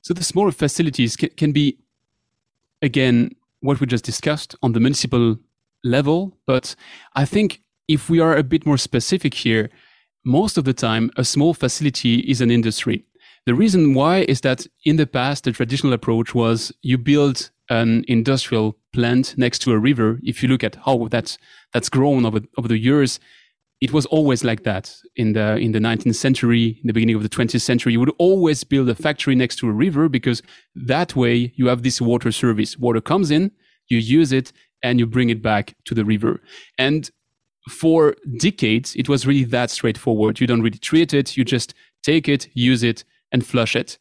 So 0.00 0.14
the 0.14 0.24
smaller 0.24 0.52
facilities 0.52 1.16
can, 1.16 1.28
can 1.36 1.52
be, 1.52 1.76
again, 2.80 3.32
what 3.66 3.80
we 3.80 3.86
just 3.86 4.04
discussed 4.04 4.54
on 4.62 4.72
the 4.72 4.80
municipal 4.80 5.36
level. 5.84 6.38
But 6.46 6.74
I 7.14 7.24
think 7.24 7.62
if 7.88 8.08
we 8.08 8.20
are 8.20 8.36
a 8.36 8.42
bit 8.42 8.64
more 8.64 8.78
specific 8.78 9.34
here, 9.34 9.70
most 10.24 10.58
of 10.58 10.64
the 10.64 10.72
time, 10.72 11.10
a 11.16 11.24
small 11.24 11.54
facility 11.54 12.20
is 12.20 12.40
an 12.40 12.50
industry. 12.50 13.04
The 13.44 13.54
reason 13.54 13.94
why 13.94 14.20
is 14.28 14.40
that 14.40 14.66
in 14.84 14.96
the 14.96 15.06
past, 15.06 15.44
the 15.44 15.52
traditional 15.52 15.92
approach 15.92 16.34
was 16.34 16.72
you 16.82 16.98
build 16.98 17.50
an 17.70 18.04
industrial 18.08 18.76
plant 18.92 19.34
next 19.38 19.60
to 19.60 19.72
a 19.72 19.78
river. 19.78 20.18
If 20.22 20.42
you 20.42 20.48
look 20.48 20.64
at 20.64 20.76
how 20.84 21.06
that's, 21.08 21.38
that's 21.72 21.88
grown 21.88 22.26
over, 22.26 22.40
over 22.58 22.66
the 22.66 22.78
years, 22.78 23.20
it 23.80 23.92
was 23.92 24.06
always 24.06 24.42
like 24.42 24.62
that 24.64 24.96
in 25.16 25.34
the 25.34 25.56
in 25.56 25.72
the 25.72 25.78
19th 25.78 26.14
century 26.14 26.78
in 26.82 26.86
the 26.86 26.92
beginning 26.92 27.16
of 27.16 27.22
the 27.22 27.28
20th 27.28 27.60
century. 27.60 27.92
You 27.92 28.00
would 28.00 28.14
always 28.18 28.64
build 28.64 28.88
a 28.88 28.94
factory 28.94 29.34
next 29.34 29.56
to 29.56 29.68
a 29.68 29.72
river 29.72 30.08
because 30.08 30.42
that 30.74 31.14
way 31.14 31.52
you 31.56 31.66
have 31.66 31.82
this 31.82 32.00
water 32.00 32.32
service. 32.32 32.78
Water 32.78 33.00
comes 33.00 33.30
in 33.30 33.50
you 33.88 33.98
use 33.98 34.32
it 34.32 34.52
and 34.82 34.98
you 34.98 35.06
bring 35.06 35.30
it 35.30 35.42
back 35.42 35.74
to 35.84 35.94
the 35.94 36.04
river. 36.04 36.40
And 36.78 37.10
for 37.68 38.14
decades 38.38 38.94
it 38.94 39.08
was 39.08 39.26
really 39.26 39.44
that 39.44 39.70
straightforward. 39.70 40.40
You 40.40 40.46
don't 40.46 40.62
really 40.62 40.78
treat 40.78 41.12
it. 41.12 41.36
You 41.36 41.44
just 41.44 41.74
take 42.02 42.28
it 42.28 42.48
use 42.54 42.82
it 42.82 43.04
and 43.32 43.44
flush 43.44 43.74
it. 43.74 43.98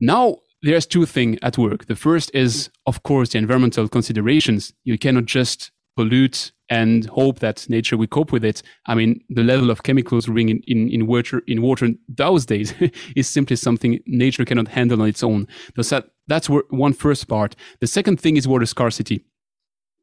Now 0.00 0.38
there's 0.62 0.86
two 0.86 1.06
things 1.06 1.38
at 1.42 1.58
work. 1.58 1.86
The 1.86 1.96
first 1.96 2.30
is 2.34 2.70
of 2.86 3.02
course 3.02 3.30
the 3.30 3.38
environmental 3.38 3.88
considerations. 3.88 4.72
You 4.84 4.98
cannot 4.98 5.26
just 5.26 5.70
pollute 6.00 6.52
and 6.70 7.06
hope 7.06 7.40
that 7.40 7.68
nature 7.68 7.96
will 7.96 8.06
cope 8.06 8.32
with 8.32 8.44
it. 8.44 8.62
I 8.86 8.94
mean, 8.94 9.22
the 9.28 9.42
level 9.42 9.70
of 9.70 9.82
chemicals 9.82 10.28
ring 10.28 10.48
in, 10.48 10.62
in, 10.66 10.88
in 10.88 11.06
water 11.06 11.42
in 11.46 11.60
water 11.60 11.88
those 12.08 12.46
days 12.46 12.72
is 13.16 13.28
simply 13.28 13.56
something 13.56 13.98
nature 14.06 14.44
cannot 14.46 14.68
handle 14.68 15.02
on 15.02 15.08
its 15.08 15.22
own. 15.22 15.46
So 15.82 16.02
that's 16.26 16.48
one 16.48 16.94
first 16.94 17.28
part. 17.28 17.54
The 17.80 17.86
second 17.86 18.20
thing 18.20 18.36
is 18.38 18.48
water 18.48 18.66
scarcity. 18.66 19.24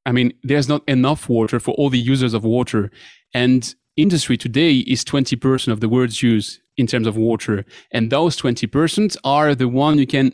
I 0.06 0.12
mean, 0.12 0.34
there's 0.44 0.70
not 0.70 0.84
enough 0.88 1.28
water 1.28 1.60
for 1.60 1.74
all 1.76 1.90
the 1.90 2.00
users 2.00 2.34
of 2.34 2.44
water, 2.44 2.92
and 3.34 3.76
industry 3.98 4.38
today 4.38 4.78
is 4.94 5.04
20% 5.04 5.72
of 5.72 5.80
the 5.80 5.90
world's 5.90 6.22
use 6.22 6.62
in 6.78 6.88
terms 6.88 7.08
of 7.08 7.18
water, 7.18 7.66
and 7.92 8.10
those 8.12 8.38
20% 8.38 9.18
are 9.24 9.56
the 9.56 9.68
one 9.68 9.98
you 9.98 10.08
can 10.08 10.32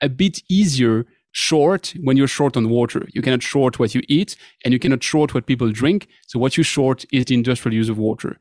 a 0.00 0.08
bit 0.08 0.42
easier 0.48 1.06
short 1.36 1.92
when 2.02 2.16
you're 2.16 2.26
short 2.26 2.56
on 2.56 2.70
water. 2.70 3.06
You 3.12 3.20
cannot 3.20 3.42
short 3.42 3.78
what 3.78 3.94
you 3.94 4.00
eat 4.08 4.36
and 4.64 4.72
you 4.72 4.78
cannot 4.78 5.02
short 5.02 5.34
what 5.34 5.44
people 5.44 5.70
drink. 5.70 6.08
So 6.28 6.38
what 6.38 6.56
you 6.56 6.62
short 6.62 7.04
is 7.12 7.26
the 7.26 7.34
industrial 7.34 7.74
use 7.74 7.90
of 7.90 7.98
water. 7.98 8.38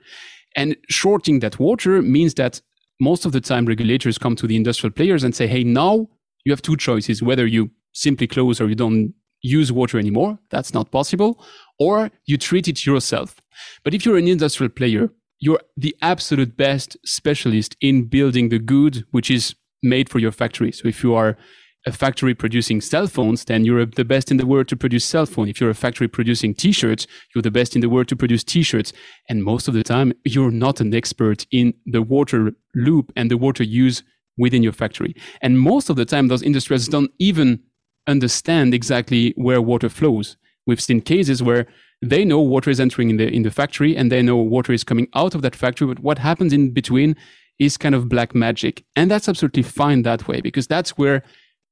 And 0.56 0.78
shorting 0.90 1.42
that 1.42 1.60
water 1.60 2.02
means 2.02 2.36
that 2.36 2.62
most 3.02 3.26
of 3.26 3.34
the 3.34 3.42
time 3.42 3.66
regulators 3.66 4.18
come 4.18 4.38
to 4.38 4.48
the 4.48 4.56
industrial 4.56 4.94
players 4.94 5.26
and 5.26 5.36
say, 5.36 5.46
Hey, 5.46 5.62
now 5.66 6.08
you 6.46 6.54
have 6.54 6.62
two 6.62 6.78
choices, 6.78 7.22
whether 7.22 7.46
you 7.46 7.70
simply 7.92 8.28
close 8.28 8.62
or 8.62 8.70
you 8.70 8.76
don't 8.76 9.14
use 9.42 9.74
water 9.74 10.00
anymore. 10.00 10.40
That's 10.50 10.74
not 10.74 10.92
possible. 10.92 11.44
Or 11.78 12.10
you 12.26 12.38
treat 12.38 12.70
it 12.70 12.86
yourself. 12.86 13.42
But 13.84 13.94
if 13.94 14.06
you're 14.06 14.18
an 14.18 14.30
industrial 14.30 14.72
player, 14.72 15.10
you're 15.40 15.60
the 15.76 15.94
absolute 16.02 16.56
best 16.56 16.96
specialist 17.04 17.76
in 17.82 18.06
building 18.06 18.48
the 18.48 18.60
good 18.60 19.04
which 19.12 19.30
is 19.30 19.54
made 19.84 20.08
for 20.08 20.20
your 20.20 20.32
factory. 20.32 20.72
So 20.72 20.88
if 20.88 21.04
you 21.04 21.14
are 21.14 21.38
a 21.86 21.92
factory 21.92 22.34
producing 22.34 22.82
cell 22.82 23.08
phones, 23.08 23.46
then 23.46 23.64
you're 23.64 23.86
the 23.86 24.06
best 24.06 24.32
in 24.32 24.38
the 24.38 24.46
world 24.46 24.68
to 24.70 24.76
produce 24.76 25.06
cell 25.06 25.26
phone. 25.26 25.48
If 25.48 25.62
you're 25.62 25.70
a 25.70 25.76
factory 25.76 26.08
producing 26.08 26.56
t-shirts, 26.56 27.06
you're 27.34 27.44
the 27.44 27.52
best 27.52 27.76
in 27.76 27.82
the 27.82 27.90
world 27.90 28.08
to 28.08 28.16
produce 28.16 28.44
t-shirts. 28.44 28.92
And 29.30 29.44
most 29.44 29.68
of 29.68 29.76
the 29.76 29.84
time, 29.84 30.14
you're 30.24 30.52
not 30.52 30.82
an 30.82 30.94
expert 30.96 31.46
in 31.52 31.74
the 31.86 32.02
water 32.02 32.54
loop 32.74 33.12
and 33.16 33.30
the 33.30 33.38
water 33.38 33.64
use 33.64 34.04
within 34.38 34.64
your 34.64 34.74
factory. 34.74 35.16
And 35.42 35.60
most 35.60 35.90
of 35.90 35.96
the 35.96 36.06
time, 36.06 36.28
those 36.28 36.42
industries 36.42 36.88
don't 36.88 37.12
even 37.20 37.62
understand 38.08 38.74
exactly 38.74 39.34
where 39.38 39.62
water 39.62 39.90
flows. 39.90 40.38
We've 40.68 40.82
seen 40.82 41.02
cases 41.02 41.44
where 41.44 41.68
they 42.02 42.26
know 42.26 42.42
water 42.42 42.70
is 42.70 42.80
entering 42.80 43.10
in 43.12 43.18
the 43.18 43.28
in 43.28 43.44
the 43.44 43.52
factory 43.52 43.96
and 43.96 44.12
they 44.12 44.22
know 44.22 44.36
water 44.38 44.74
is 44.74 44.84
coming 44.84 45.08
out 45.16 45.36
of 45.36 45.42
that 45.44 45.56
factory, 45.56 45.88
but 45.88 46.00
what 46.00 46.18
happens 46.18 46.52
in 46.52 46.72
between 46.72 47.16
is 47.58 47.78
kind 47.78 47.96
of 47.96 48.10
black 48.10 48.36
magic. 48.36 48.84
And 48.96 49.10
that's 49.10 49.30
absolutely 49.30 49.64
fine 49.64 50.02
that 50.04 50.28
way 50.28 50.42
because 50.42 50.68
that's 50.68 50.98
where 50.98 51.24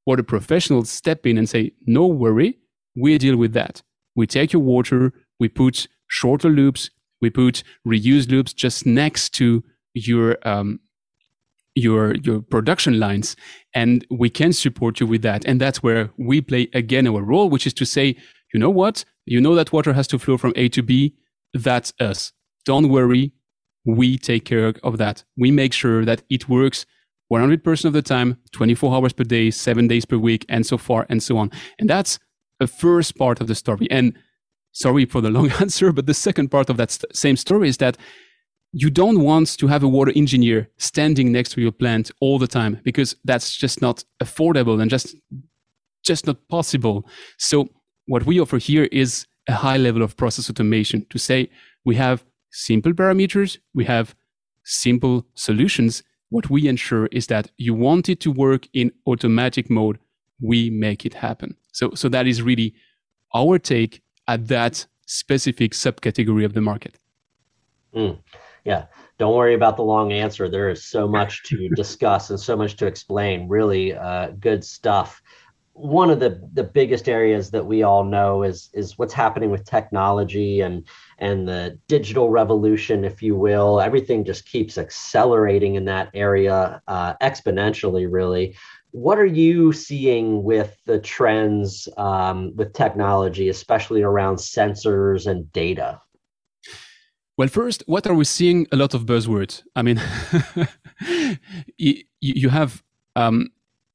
or 0.06 0.16
the 0.16 0.22
professionals 0.22 0.90
step 0.90 1.26
in 1.26 1.38
and 1.38 1.48
say, 1.48 1.72
no 1.86 2.06
worry, 2.06 2.58
we 2.96 3.18
deal 3.18 3.36
with 3.36 3.52
that. 3.54 3.82
We 4.14 4.26
take 4.26 4.52
your 4.52 4.62
water, 4.62 5.12
we 5.40 5.48
put 5.48 5.86
shorter 6.08 6.48
loops, 6.48 6.90
we 7.20 7.30
put 7.30 7.62
reused 7.86 8.30
loops 8.30 8.52
just 8.52 8.86
next 8.86 9.30
to 9.30 9.64
your 9.94 10.36
um, 10.46 10.80
your 11.74 12.14
your 12.16 12.40
production 12.40 13.00
lines, 13.00 13.34
and 13.74 14.06
we 14.10 14.30
can 14.30 14.52
support 14.52 15.00
you 15.00 15.06
with 15.06 15.22
that. 15.22 15.44
And 15.44 15.60
that's 15.60 15.82
where 15.82 16.10
we 16.16 16.40
play 16.40 16.68
again 16.72 17.08
our 17.08 17.22
role, 17.22 17.48
which 17.50 17.66
is 17.66 17.74
to 17.74 17.84
say, 17.84 18.16
you 18.52 18.60
know 18.60 18.70
what, 18.70 19.04
you 19.26 19.40
know 19.40 19.54
that 19.54 19.72
water 19.72 19.92
has 19.92 20.06
to 20.08 20.18
flow 20.18 20.36
from 20.36 20.52
A 20.56 20.68
to 20.68 20.82
B. 20.82 21.14
That's 21.52 21.92
us. 21.98 22.32
Don't 22.64 22.88
worry, 22.88 23.32
we 23.84 24.18
take 24.18 24.44
care 24.44 24.74
of 24.82 24.98
that. 24.98 25.24
We 25.36 25.50
make 25.50 25.72
sure 25.72 26.04
that 26.04 26.22
it 26.30 26.48
works 26.48 26.86
100% 27.32 27.84
of 27.84 27.92
the 27.92 28.02
time, 28.02 28.36
24 28.52 28.94
hours 28.94 29.12
per 29.12 29.24
day, 29.24 29.50
seven 29.50 29.88
days 29.88 30.04
per 30.04 30.16
week, 30.16 30.44
and 30.48 30.66
so 30.66 30.76
far 30.76 31.06
and 31.08 31.22
so 31.22 31.38
on. 31.38 31.50
And 31.78 31.88
that's 31.88 32.18
the 32.60 32.66
first 32.66 33.16
part 33.16 33.40
of 33.40 33.46
the 33.46 33.54
story. 33.54 33.90
And 33.90 34.14
sorry 34.72 35.04
for 35.06 35.20
the 35.20 35.30
long 35.30 35.50
answer, 35.60 35.92
but 35.92 36.06
the 36.06 36.14
second 36.14 36.50
part 36.50 36.68
of 36.70 36.76
that 36.76 36.90
st- 36.90 37.16
same 37.16 37.36
story 37.36 37.68
is 37.68 37.78
that 37.78 37.96
you 38.72 38.90
don't 38.90 39.20
want 39.20 39.56
to 39.58 39.68
have 39.68 39.84
a 39.84 39.88
water 39.88 40.12
engineer 40.16 40.68
standing 40.78 41.30
next 41.30 41.52
to 41.52 41.60
your 41.60 41.70
plant 41.70 42.10
all 42.20 42.40
the 42.40 42.48
time 42.48 42.80
because 42.82 43.14
that's 43.24 43.56
just 43.56 43.80
not 43.80 44.04
affordable 44.20 44.80
and 44.80 44.90
just 44.90 45.14
just 46.04 46.26
not 46.26 46.36
possible. 46.48 47.08
So 47.38 47.68
what 48.06 48.26
we 48.26 48.38
offer 48.40 48.58
here 48.58 48.88
is 48.90 49.26
a 49.48 49.54
high 49.54 49.76
level 49.78 50.02
of 50.02 50.16
process 50.16 50.50
automation 50.50 51.06
to 51.10 51.18
say 51.18 51.50
we 51.84 51.94
have 51.94 52.24
simple 52.50 52.92
parameters, 52.92 53.58
we 53.74 53.84
have 53.84 54.14
simple 54.64 55.24
solutions 55.34 56.02
what 56.34 56.50
we 56.50 56.66
ensure 56.66 57.06
is 57.12 57.28
that 57.28 57.48
you 57.58 57.72
want 57.72 58.08
it 58.08 58.18
to 58.18 58.28
work 58.28 58.66
in 58.72 58.90
automatic 59.06 59.70
mode. 59.70 60.00
We 60.40 60.68
make 60.68 61.06
it 61.06 61.14
happen. 61.14 61.54
So, 61.70 61.92
so 61.94 62.08
that 62.08 62.26
is 62.26 62.42
really 62.42 62.74
our 63.32 63.56
take 63.56 64.02
at 64.26 64.48
that 64.48 64.84
specific 65.06 65.70
subcategory 65.74 66.44
of 66.44 66.54
the 66.54 66.60
market. 66.60 66.98
Mm, 67.94 68.18
yeah. 68.64 68.86
Don't 69.16 69.36
worry 69.36 69.54
about 69.54 69.76
the 69.76 69.84
long 69.84 70.12
answer. 70.12 70.48
There 70.48 70.70
is 70.70 70.84
so 70.84 71.06
much 71.06 71.44
to 71.44 71.68
discuss 71.76 72.30
and 72.30 72.40
so 72.40 72.56
much 72.56 72.74
to 72.78 72.86
explain. 72.86 73.46
Really 73.46 73.94
uh, 73.94 74.32
good 74.40 74.64
stuff 74.64 75.22
one 75.74 76.08
of 76.08 76.20
the 76.20 76.40
the 76.52 76.62
biggest 76.62 77.08
areas 77.08 77.50
that 77.50 77.66
we 77.66 77.82
all 77.82 78.04
know 78.04 78.44
is 78.44 78.70
is 78.72 78.96
what's 78.96 79.12
happening 79.12 79.50
with 79.50 79.64
technology 79.64 80.60
and 80.60 80.86
and 81.18 81.48
the 81.48 81.78
digital 81.88 82.30
revolution 82.30 83.04
if 83.04 83.22
you 83.22 83.34
will. 83.34 83.80
Everything 83.80 84.24
just 84.24 84.48
keeps 84.48 84.78
accelerating 84.78 85.74
in 85.74 85.84
that 85.86 86.10
area 86.14 86.80
uh, 86.86 87.14
exponentially 87.20 88.06
really. 88.10 88.56
What 88.92 89.18
are 89.18 89.26
you 89.26 89.72
seeing 89.72 90.44
with 90.44 90.76
the 90.86 91.00
trends 91.00 91.88
um, 91.96 92.54
with 92.54 92.72
technology 92.72 93.48
especially 93.48 94.02
around 94.02 94.36
sensors 94.36 95.26
and 95.26 95.52
data? 95.52 96.00
Well 97.36 97.48
first 97.48 97.82
what 97.86 98.06
are 98.06 98.14
we 98.14 98.24
seeing? 98.24 98.68
A 98.70 98.76
lot 98.76 98.94
of 98.94 99.06
buzzwords. 99.06 99.64
I 99.74 99.82
mean 99.82 100.00
you, 101.78 102.04
you 102.20 102.48
have 102.48 102.84
um, 103.16 103.48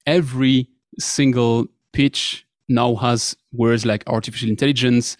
every 0.05 0.67
single 0.97 1.67
pitch 1.93 2.45
now 2.67 2.95
has 2.95 3.35
words 3.51 3.85
like 3.85 4.03
artificial 4.07 4.49
intelligence, 4.49 5.17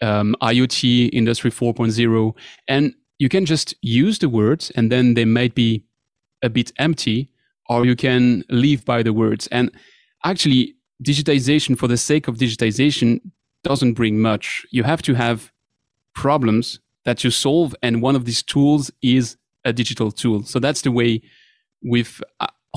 um, 0.00 0.34
IoT, 0.40 1.10
Industry 1.12 1.50
4.0, 1.50 2.34
and 2.68 2.94
you 3.18 3.28
can 3.28 3.44
just 3.44 3.74
use 3.82 4.18
the 4.18 4.28
words 4.28 4.70
and 4.74 4.90
then 4.90 5.14
they 5.14 5.24
might 5.24 5.54
be 5.54 5.84
a 6.42 6.50
bit 6.50 6.72
empty, 6.78 7.28
or 7.68 7.86
you 7.86 7.94
can 7.94 8.44
live 8.50 8.84
by 8.84 9.02
the 9.02 9.12
words. 9.12 9.46
And 9.48 9.70
actually, 10.24 10.74
digitization 11.02 11.78
for 11.78 11.88
the 11.88 11.96
sake 11.96 12.28
of 12.28 12.36
digitization 12.36 13.20
doesn't 13.62 13.94
bring 13.94 14.20
much. 14.20 14.66
You 14.70 14.82
have 14.82 15.02
to 15.02 15.14
have 15.14 15.52
problems 16.14 16.80
that 17.04 17.24
you 17.24 17.30
solve, 17.30 17.74
and 17.82 18.02
one 18.02 18.16
of 18.16 18.24
these 18.24 18.42
tools 18.42 18.90
is 19.02 19.36
a 19.64 19.72
digital 19.72 20.10
tool. 20.10 20.42
So 20.44 20.58
that's 20.58 20.82
the 20.82 20.90
way 20.90 21.22
we've 21.84 22.22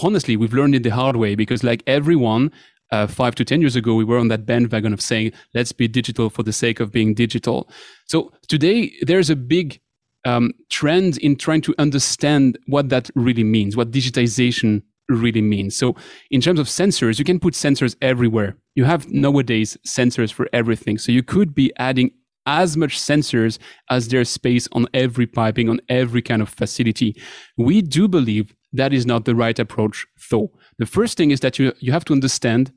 honestly 0.03 0.35
we've 0.37 0.53
learned 0.53 0.75
it 0.75 0.83
the 0.83 0.89
hard 0.89 1.15
way 1.15 1.35
because 1.35 1.63
like 1.63 1.83
everyone 1.87 2.51
uh, 2.91 3.07
five 3.07 3.35
to 3.35 3.43
10 3.43 3.61
years 3.61 3.75
ago, 3.75 3.95
we 3.95 4.03
were 4.03 4.19
on 4.19 4.27
that 4.27 4.45
bandwagon 4.45 4.93
of 4.93 5.01
saying, 5.01 5.31
let's 5.53 5.71
be 5.71 5.87
digital 5.87 6.29
for 6.29 6.43
the 6.43 6.53
sake 6.53 6.79
of 6.79 6.91
being 6.91 7.13
digital. 7.13 7.69
So 8.05 8.31
today, 8.47 8.93
there's 9.01 9.29
a 9.29 9.35
big 9.35 9.81
um, 10.25 10.53
trend 10.69 11.17
in 11.19 11.35
trying 11.35 11.61
to 11.61 11.75
understand 11.77 12.57
what 12.67 12.89
that 12.89 13.09
really 13.15 13.43
means, 13.43 13.75
what 13.75 13.91
digitization 13.91 14.81
really 15.07 15.41
means. 15.41 15.75
So, 15.75 15.95
in 16.31 16.41
terms 16.41 16.59
of 16.59 16.67
sensors, 16.67 17.19
you 17.19 17.25
can 17.25 17.39
put 17.39 17.53
sensors 17.53 17.95
everywhere. 18.01 18.57
You 18.73 18.85
have 18.85 19.09
nowadays 19.09 19.77
sensors 19.85 20.33
for 20.33 20.49
everything. 20.51 20.97
So, 20.97 21.11
you 21.11 21.21
could 21.21 21.53
be 21.53 21.71
adding 21.77 22.11
as 22.47 22.75
much 22.77 22.99
sensors 22.99 23.57
as 23.89 24.07
there's 24.07 24.29
space 24.29 24.67
on 24.71 24.87
every 24.93 25.27
piping, 25.27 25.69
on 25.69 25.79
every 25.89 26.21
kind 26.21 26.41
of 26.41 26.49
facility. 26.49 27.15
We 27.57 27.81
do 27.81 28.07
believe 28.07 28.55
that 28.77 28.94
is 28.94 29.05
not 29.05 29.25
the 29.25 29.36
right 29.36 29.58
approach, 29.58 30.05
though. 30.29 30.51
The 30.77 30.86
first 30.86 31.17
thing 31.17 31.32
is 31.32 31.39
that 31.41 31.60
you, 31.60 31.74
you 31.79 31.91
have 31.91 32.05
to 32.05 32.13
understand 32.13 32.72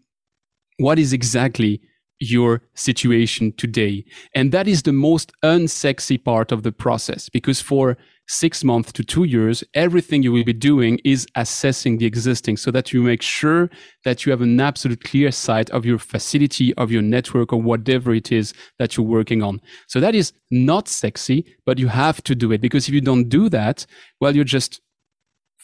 what 0.78 0.98
is 0.98 1.12
exactly 1.12 1.80
your 2.20 2.62
situation 2.74 3.52
today. 3.56 4.04
And 4.34 4.52
that 4.52 4.66
is 4.66 4.82
the 4.82 4.92
most 4.92 5.32
unsexy 5.44 6.22
part 6.22 6.50
of 6.52 6.62
the 6.62 6.72
process 6.72 7.28
because 7.28 7.60
for 7.60 7.96
six 8.26 8.62
months 8.62 8.92
to 8.92 9.02
two 9.02 9.24
years, 9.24 9.64
everything 9.74 10.22
you 10.22 10.32
will 10.32 10.44
be 10.44 10.52
doing 10.52 10.98
is 11.04 11.26
assessing 11.34 11.96
the 11.96 12.06
existing 12.06 12.56
so 12.56 12.70
that 12.70 12.92
you 12.92 13.02
make 13.02 13.22
sure 13.22 13.70
that 14.04 14.26
you 14.26 14.30
have 14.30 14.42
an 14.42 14.60
absolute 14.60 15.02
clear 15.02 15.30
sight 15.32 15.70
of 15.70 15.86
your 15.86 15.98
facility, 15.98 16.74
of 16.74 16.90
your 16.90 17.02
network, 17.02 17.52
or 17.52 17.62
whatever 17.62 18.12
it 18.12 18.30
is 18.30 18.52
that 18.78 18.96
you're 18.96 19.06
working 19.06 19.42
on. 19.42 19.60
So 19.86 19.98
that 20.00 20.14
is 20.14 20.32
not 20.50 20.88
sexy, 20.88 21.56
but 21.64 21.78
you 21.78 21.88
have 21.88 22.22
to 22.24 22.34
do 22.34 22.52
it 22.52 22.60
because 22.60 22.88
if 22.88 22.94
you 22.94 23.00
don't 23.00 23.28
do 23.28 23.48
that, 23.48 23.86
well, 24.20 24.34
you're 24.34 24.44
just 24.44 24.80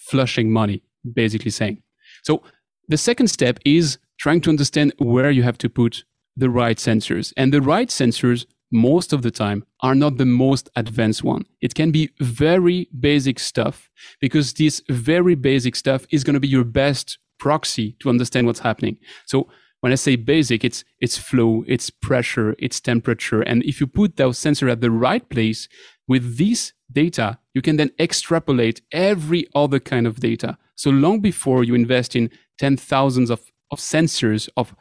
flushing 0.09 0.51
money, 0.51 0.83
basically 1.15 1.51
saying. 1.51 1.83
So 2.23 2.43
the 2.89 2.97
second 2.97 3.29
step 3.29 3.59
is 3.65 3.99
trying 4.19 4.41
to 4.43 4.51
understand 4.51 4.93
where 4.99 5.31
you 5.31 5.43
have 5.43 5.59
to 5.59 5.69
put 5.69 6.05
the 6.37 6.51
right 6.51 6.77
sensors. 6.77 7.33
And 7.37 7.53
the 7.53 7.63
right 7.63 7.89
sensors, 7.89 8.47
most 8.73 9.13
of 9.13 9.23
the 9.23 9.31
time, 9.31 9.65
are 9.81 9.95
not 9.95 10.17
the 10.17 10.27
most 10.27 10.69
advanced 10.77 11.23
one. 11.23 11.45
It 11.61 11.75
can 11.75 11.91
be 11.91 12.11
very 12.21 12.89
basic 12.99 13.39
stuff 13.39 13.91
because 14.21 14.55
this 14.55 14.83
very 14.89 15.35
basic 15.35 15.77
stuff 15.77 16.07
is 16.11 16.25
going 16.25 16.35
to 16.35 16.41
be 16.41 16.49
your 16.49 16.65
best 16.65 17.19
proxy 17.39 17.97
to 18.01 18.09
understand 18.09 18.47
what's 18.47 18.61
happening. 18.61 18.97
So 19.27 19.49
when 19.85 19.93
I 19.93 19.97
say 19.97 20.17
basic, 20.17 20.65
it's 20.65 20.83
it's 20.99 21.19
flow, 21.19 21.63
it's 21.69 21.91
pressure, 21.91 22.57
it's 22.59 22.81
temperature. 22.81 23.43
And 23.43 23.63
if 23.65 23.83
you 23.83 23.87
put 23.87 24.17
those 24.17 24.39
sensors 24.39 24.73
at 24.73 24.81
the 24.81 24.91
right 24.91 25.29
place 25.29 25.69
with 26.09 26.39
this 26.39 26.73
data, 26.91 27.39
you 27.53 27.61
can 27.61 27.77
then 27.77 27.91
extrapolate 28.01 28.81
every 28.93 29.47
other 29.55 29.79
kind 29.79 30.07
of 30.07 30.21
data. 30.21 30.57
So 30.75 30.89
long 30.89 31.21
before 31.21 31.65
you 31.65 31.75
invest 31.75 32.17
in 32.17 32.31
ten 32.59 32.79
thousands 32.79 33.29
of, 33.29 33.53
of 33.71 33.79
sensors 33.79 34.49
of 34.57 34.75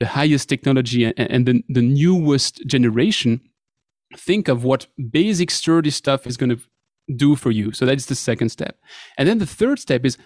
the 0.00 0.06
highest 0.06 0.48
technology 0.48 1.04
and, 1.04 1.14
and 1.16 1.46
the, 1.46 1.62
the 1.68 1.82
newest 1.82 2.66
generation, 2.66 3.40
think 4.16 4.48
of 4.48 4.64
what 4.64 4.88
basic 5.12 5.52
sturdy 5.52 5.90
stuff 5.90 6.26
is 6.26 6.36
going 6.36 6.50
to 6.50 6.60
do 7.14 7.36
for 7.36 7.52
you. 7.52 7.70
So 7.70 7.86
that's 7.86 8.06
the 8.06 8.16
second 8.16 8.48
step. 8.48 8.80
And 9.16 9.28
then 9.28 9.38
the 9.38 9.46
third 9.46 9.78
step 9.78 10.04
is 10.04 10.18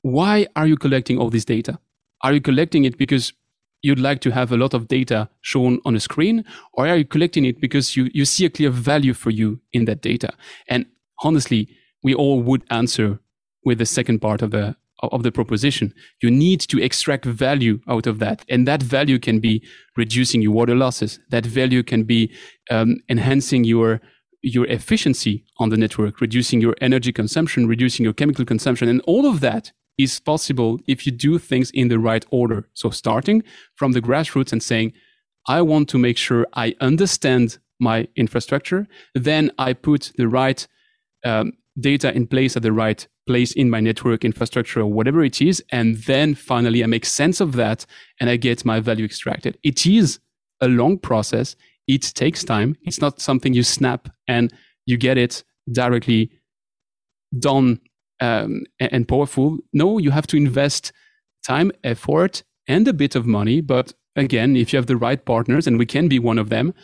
why 0.00 0.48
are 0.56 0.66
you 0.66 0.76
collecting 0.76 1.16
all 1.16 1.30
this 1.30 1.44
data? 1.44 1.78
Are 2.24 2.32
you 2.32 2.40
collecting 2.40 2.82
it 2.82 2.98
because 2.98 3.32
you'd 3.82 3.98
like 3.98 4.20
to 4.20 4.30
have 4.30 4.52
a 4.52 4.56
lot 4.56 4.74
of 4.74 4.88
data 4.88 5.28
shown 5.40 5.80
on 5.84 5.94
a 5.94 6.00
screen, 6.00 6.44
or 6.72 6.86
are 6.86 6.96
you 6.96 7.04
collecting 7.04 7.44
it 7.44 7.60
because 7.60 7.96
you, 7.96 8.10
you 8.14 8.24
see 8.24 8.46
a 8.46 8.50
clear 8.50 8.70
value 8.70 9.12
for 9.12 9.30
you 9.30 9.60
in 9.72 9.84
that 9.84 10.00
data? 10.00 10.32
And 10.68 10.86
honestly, 11.22 11.68
we 12.02 12.14
all 12.14 12.42
would 12.42 12.64
answer 12.70 13.20
with 13.64 13.78
the 13.78 13.86
second 13.86 14.20
part 14.20 14.42
of 14.42 14.50
the 14.50 14.76
of 15.10 15.24
the 15.24 15.32
proposition. 15.32 15.92
You 16.22 16.30
need 16.30 16.60
to 16.60 16.80
extract 16.80 17.24
value 17.24 17.80
out 17.88 18.06
of 18.06 18.20
that. 18.20 18.44
And 18.48 18.68
that 18.68 18.82
value 18.82 19.18
can 19.18 19.40
be 19.40 19.66
reducing 19.96 20.42
your 20.42 20.52
water 20.52 20.76
losses. 20.76 21.18
That 21.30 21.44
value 21.44 21.82
can 21.82 22.04
be 22.04 22.32
um, 22.70 22.98
enhancing 23.08 23.64
your 23.64 24.00
your 24.42 24.66
efficiency 24.66 25.44
on 25.58 25.70
the 25.70 25.76
network, 25.76 26.20
reducing 26.20 26.60
your 26.60 26.74
energy 26.80 27.12
consumption, 27.12 27.68
reducing 27.68 28.04
your 28.04 28.12
chemical 28.12 28.44
consumption. 28.44 28.88
And 28.88 29.00
all 29.06 29.26
of 29.26 29.40
that 29.40 29.72
is 29.98 30.18
possible 30.20 30.78
if 30.86 31.06
you 31.06 31.12
do 31.12 31.38
things 31.38 31.70
in 31.72 31.88
the 31.88 31.98
right 31.98 32.24
order. 32.30 32.68
So 32.74 32.90
starting 32.90 33.42
from 33.76 33.92
the 33.92 34.00
grassroots 34.00 34.52
and 34.52 34.62
saying, 34.62 34.92
I 35.48 35.62
want 35.62 35.88
to 35.90 35.98
make 35.98 36.16
sure 36.16 36.46
I 36.54 36.74
understand 36.80 37.58
my 37.80 38.08
infrastructure. 38.16 38.86
Then 39.14 39.50
I 39.58 39.72
put 39.72 40.12
the 40.16 40.28
right 40.28 40.66
um, 41.24 41.52
data 41.80 42.14
in 42.14 42.26
place 42.26 42.56
at 42.56 42.62
the 42.62 42.72
right 42.72 43.06
place 43.26 43.52
in 43.52 43.70
my 43.70 43.80
network 43.80 44.24
infrastructure 44.24 44.80
or 44.80 44.86
whatever 44.86 45.22
it 45.22 45.40
is. 45.40 45.62
And 45.70 45.96
then 46.04 46.34
finally, 46.34 46.82
I 46.82 46.86
make 46.86 47.04
sense 47.04 47.40
of 47.40 47.52
that 47.54 47.86
and 48.20 48.30
I 48.30 48.36
get 48.36 48.64
my 48.64 48.80
value 48.80 49.04
extracted. 49.04 49.58
It 49.62 49.86
is 49.86 50.20
a 50.60 50.68
long 50.68 50.98
process. 50.98 51.56
It 51.86 52.02
takes 52.14 52.44
time. 52.44 52.76
It's 52.82 53.00
not 53.00 53.20
something 53.20 53.52
you 53.52 53.62
snap 53.62 54.08
and 54.28 54.52
you 54.86 54.96
get 54.96 55.18
it 55.18 55.44
directly 55.70 56.30
done 57.38 57.80
um, 58.20 58.64
and 58.78 59.08
powerful. 59.08 59.58
No, 59.72 59.98
you 59.98 60.10
have 60.10 60.26
to 60.28 60.36
invest 60.36 60.92
time, 61.46 61.72
effort, 61.84 62.42
and 62.68 62.86
a 62.86 62.92
bit 62.92 63.16
of 63.16 63.26
money. 63.26 63.60
But 63.60 63.92
again, 64.16 64.56
if 64.56 64.72
you 64.72 64.76
have 64.76 64.86
the 64.86 64.96
right 64.96 65.24
partners, 65.24 65.66
and 65.66 65.78
we 65.78 65.86
can 65.86 66.08
be 66.08 66.18
one 66.18 66.38
of 66.38 66.48
them, 66.48 66.74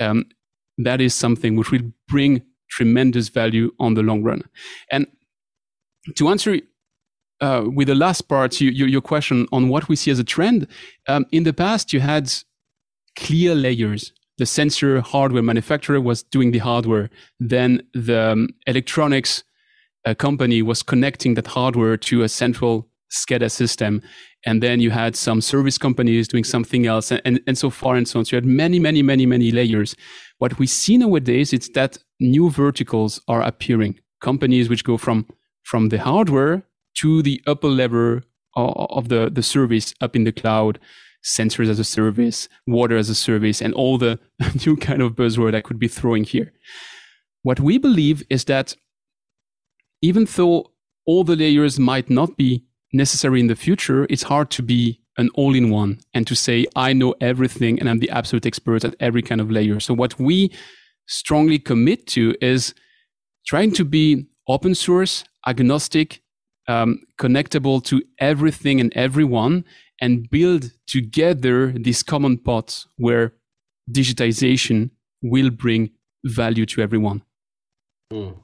um, 0.00 0.26
that 0.78 1.00
is 1.00 1.14
something 1.14 1.56
which 1.56 1.70
will 1.70 1.92
bring 2.08 2.42
tremendous 2.70 3.28
value 3.28 3.72
on 3.78 3.94
the 3.94 4.02
long 4.02 4.22
run. 4.22 4.42
And 4.90 5.06
to 6.16 6.28
answer 6.28 6.58
uh, 7.40 7.64
with 7.66 7.88
the 7.88 7.94
last 7.94 8.22
part, 8.22 8.60
you, 8.60 8.70
you, 8.70 8.86
your 8.86 9.00
question 9.00 9.46
on 9.52 9.68
what 9.68 9.88
we 9.88 9.96
see 9.96 10.10
as 10.10 10.18
a 10.18 10.24
trend, 10.24 10.66
um, 11.08 11.26
in 11.32 11.44
the 11.44 11.52
past 11.52 11.92
you 11.92 12.00
had 12.00 12.32
clear 13.16 13.54
layers. 13.54 14.12
The 14.38 14.46
sensor 14.46 15.00
hardware 15.00 15.42
manufacturer 15.42 16.00
was 16.00 16.22
doing 16.22 16.50
the 16.50 16.58
hardware. 16.58 17.08
Then 17.40 17.82
the 17.94 18.32
um, 18.32 18.48
electronics 18.66 19.44
uh, 20.06 20.14
company 20.14 20.62
was 20.62 20.82
connecting 20.82 21.34
that 21.34 21.48
hardware 21.48 21.96
to 21.96 22.22
a 22.22 22.28
central 22.28 22.88
SCADA 23.12 23.50
system. 23.50 24.02
And 24.44 24.62
then 24.62 24.80
you 24.80 24.90
had 24.90 25.16
some 25.16 25.40
service 25.40 25.78
companies 25.78 26.28
doing 26.28 26.44
something 26.44 26.86
else 26.86 27.10
and, 27.10 27.20
and, 27.24 27.40
and 27.46 27.58
so 27.58 27.70
far 27.70 27.96
and 27.96 28.06
so 28.06 28.20
on. 28.20 28.24
So 28.24 28.36
you 28.36 28.38
had 28.38 28.46
many, 28.46 28.78
many, 28.78 29.02
many, 29.02 29.26
many 29.26 29.50
layers. 29.50 29.96
What 30.38 30.58
we 30.58 30.66
see 30.66 30.96
nowadays 30.96 31.52
is 31.52 31.68
that 31.74 31.98
new 32.20 32.50
verticals 32.50 33.20
are 33.28 33.42
appearing. 33.42 33.98
Companies 34.20 34.68
which 34.68 34.84
go 34.84 34.96
from 34.96 35.26
from 35.62 35.88
the 35.88 35.98
hardware 35.98 36.62
to 36.94 37.22
the 37.22 37.42
upper 37.46 37.68
level 37.68 38.20
of 38.54 39.08
the, 39.08 39.28
the 39.28 39.42
service 39.42 39.92
up 40.00 40.14
in 40.14 40.22
the 40.22 40.32
cloud, 40.32 40.78
sensors 41.24 41.68
as 41.68 41.80
a 41.80 41.84
service, 41.84 42.48
water 42.66 42.96
as 42.96 43.10
a 43.10 43.14
service, 43.16 43.60
and 43.60 43.74
all 43.74 43.98
the 43.98 44.18
new 44.64 44.76
kind 44.76 45.02
of 45.02 45.16
buzzword 45.16 45.56
I 45.56 45.60
could 45.60 45.78
be 45.78 45.88
throwing 45.88 46.22
here. 46.22 46.52
What 47.42 47.60
we 47.60 47.78
believe 47.78 48.22
is 48.30 48.44
that 48.44 48.76
even 50.06 50.24
though 50.36 50.70
all 51.04 51.24
the 51.24 51.34
layers 51.34 51.78
might 51.80 52.08
not 52.08 52.36
be 52.36 52.64
necessary 52.92 53.40
in 53.40 53.48
the 53.48 53.56
future, 53.56 54.06
it's 54.08 54.22
hard 54.22 54.50
to 54.50 54.62
be 54.62 55.00
an 55.18 55.28
all 55.34 55.54
in 55.54 55.68
one 55.70 55.98
and 56.14 56.26
to 56.26 56.36
say, 56.36 56.66
I 56.76 56.92
know 56.92 57.14
everything 57.20 57.80
and 57.80 57.88
I'm 57.88 57.98
the 57.98 58.10
absolute 58.10 58.46
expert 58.46 58.84
at 58.84 58.94
every 59.00 59.22
kind 59.22 59.40
of 59.40 59.50
layer. 59.50 59.80
So, 59.80 59.94
what 59.94 60.18
we 60.20 60.52
strongly 61.06 61.58
commit 61.58 62.06
to 62.08 62.34
is 62.40 62.72
trying 63.46 63.72
to 63.72 63.84
be 63.84 64.26
open 64.46 64.74
source, 64.76 65.24
agnostic, 65.44 66.22
um, 66.68 67.00
connectable 67.18 67.82
to 67.84 68.02
everything 68.20 68.80
and 68.80 68.92
everyone, 68.94 69.64
and 70.00 70.30
build 70.30 70.70
together 70.86 71.72
this 71.72 72.02
common 72.02 72.38
pot 72.38 72.84
where 72.96 73.32
digitization 73.90 74.90
will 75.22 75.50
bring 75.50 75.90
value 76.24 76.66
to 76.66 76.80
everyone. 76.80 77.22
Mm. 78.12 78.36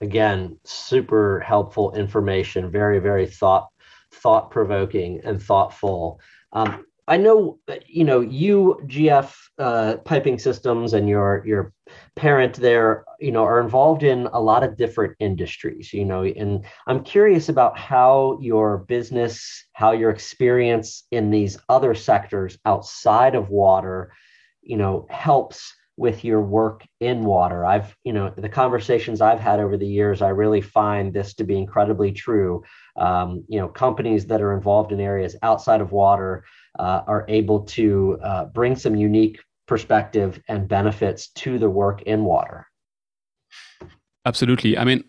Again, 0.00 0.58
super 0.64 1.40
helpful 1.40 1.94
information, 1.94 2.70
very, 2.70 2.98
very 2.98 3.26
thought 3.26 3.68
thought 4.12 4.50
provoking 4.50 5.20
and 5.24 5.40
thoughtful. 5.40 6.20
Um, 6.52 6.84
I 7.06 7.16
know, 7.16 7.58
you 7.86 8.04
know, 8.04 8.20
you 8.20 8.80
GF 8.86 9.34
uh, 9.58 9.96
Piping 10.04 10.38
Systems 10.38 10.92
and 10.92 11.08
your 11.08 11.42
your 11.44 11.72
parent 12.14 12.54
there, 12.54 13.04
you 13.18 13.32
know, 13.32 13.42
are 13.42 13.60
involved 13.60 14.04
in 14.04 14.28
a 14.32 14.40
lot 14.40 14.62
of 14.62 14.76
different 14.76 15.16
industries, 15.18 15.92
you 15.92 16.04
know, 16.04 16.22
and 16.22 16.64
I'm 16.86 17.02
curious 17.02 17.48
about 17.48 17.76
how 17.76 18.38
your 18.40 18.78
business, 18.78 19.66
how 19.72 19.90
your 19.90 20.10
experience 20.10 21.04
in 21.10 21.30
these 21.30 21.58
other 21.68 21.94
sectors 21.94 22.56
outside 22.64 23.34
of 23.34 23.50
water, 23.50 24.12
you 24.62 24.76
know, 24.76 25.06
helps 25.10 25.74
with 26.00 26.24
your 26.24 26.40
work 26.40 26.82
in 27.00 27.24
water. 27.24 27.66
I've, 27.66 27.94
you 28.04 28.14
know, 28.14 28.32
the 28.34 28.48
conversations 28.48 29.20
I've 29.20 29.38
had 29.38 29.60
over 29.60 29.76
the 29.76 29.86
years, 29.86 30.22
I 30.22 30.30
really 30.30 30.62
find 30.62 31.12
this 31.12 31.34
to 31.34 31.44
be 31.44 31.58
incredibly 31.58 32.10
true. 32.10 32.64
Um, 32.96 33.44
you 33.48 33.60
know, 33.60 33.68
companies 33.68 34.26
that 34.28 34.40
are 34.40 34.54
involved 34.54 34.92
in 34.92 34.98
areas 34.98 35.36
outside 35.42 35.82
of 35.82 35.92
water 35.92 36.42
uh, 36.78 37.02
are 37.06 37.26
able 37.28 37.60
to 37.76 38.18
uh, 38.24 38.44
bring 38.46 38.76
some 38.76 38.96
unique 38.96 39.40
perspective 39.66 40.40
and 40.48 40.66
benefits 40.66 41.28
to 41.42 41.58
the 41.58 41.68
work 41.68 42.00
in 42.02 42.24
water. 42.24 42.66
Absolutely. 44.24 44.78
I 44.78 44.84
mean, 44.84 45.04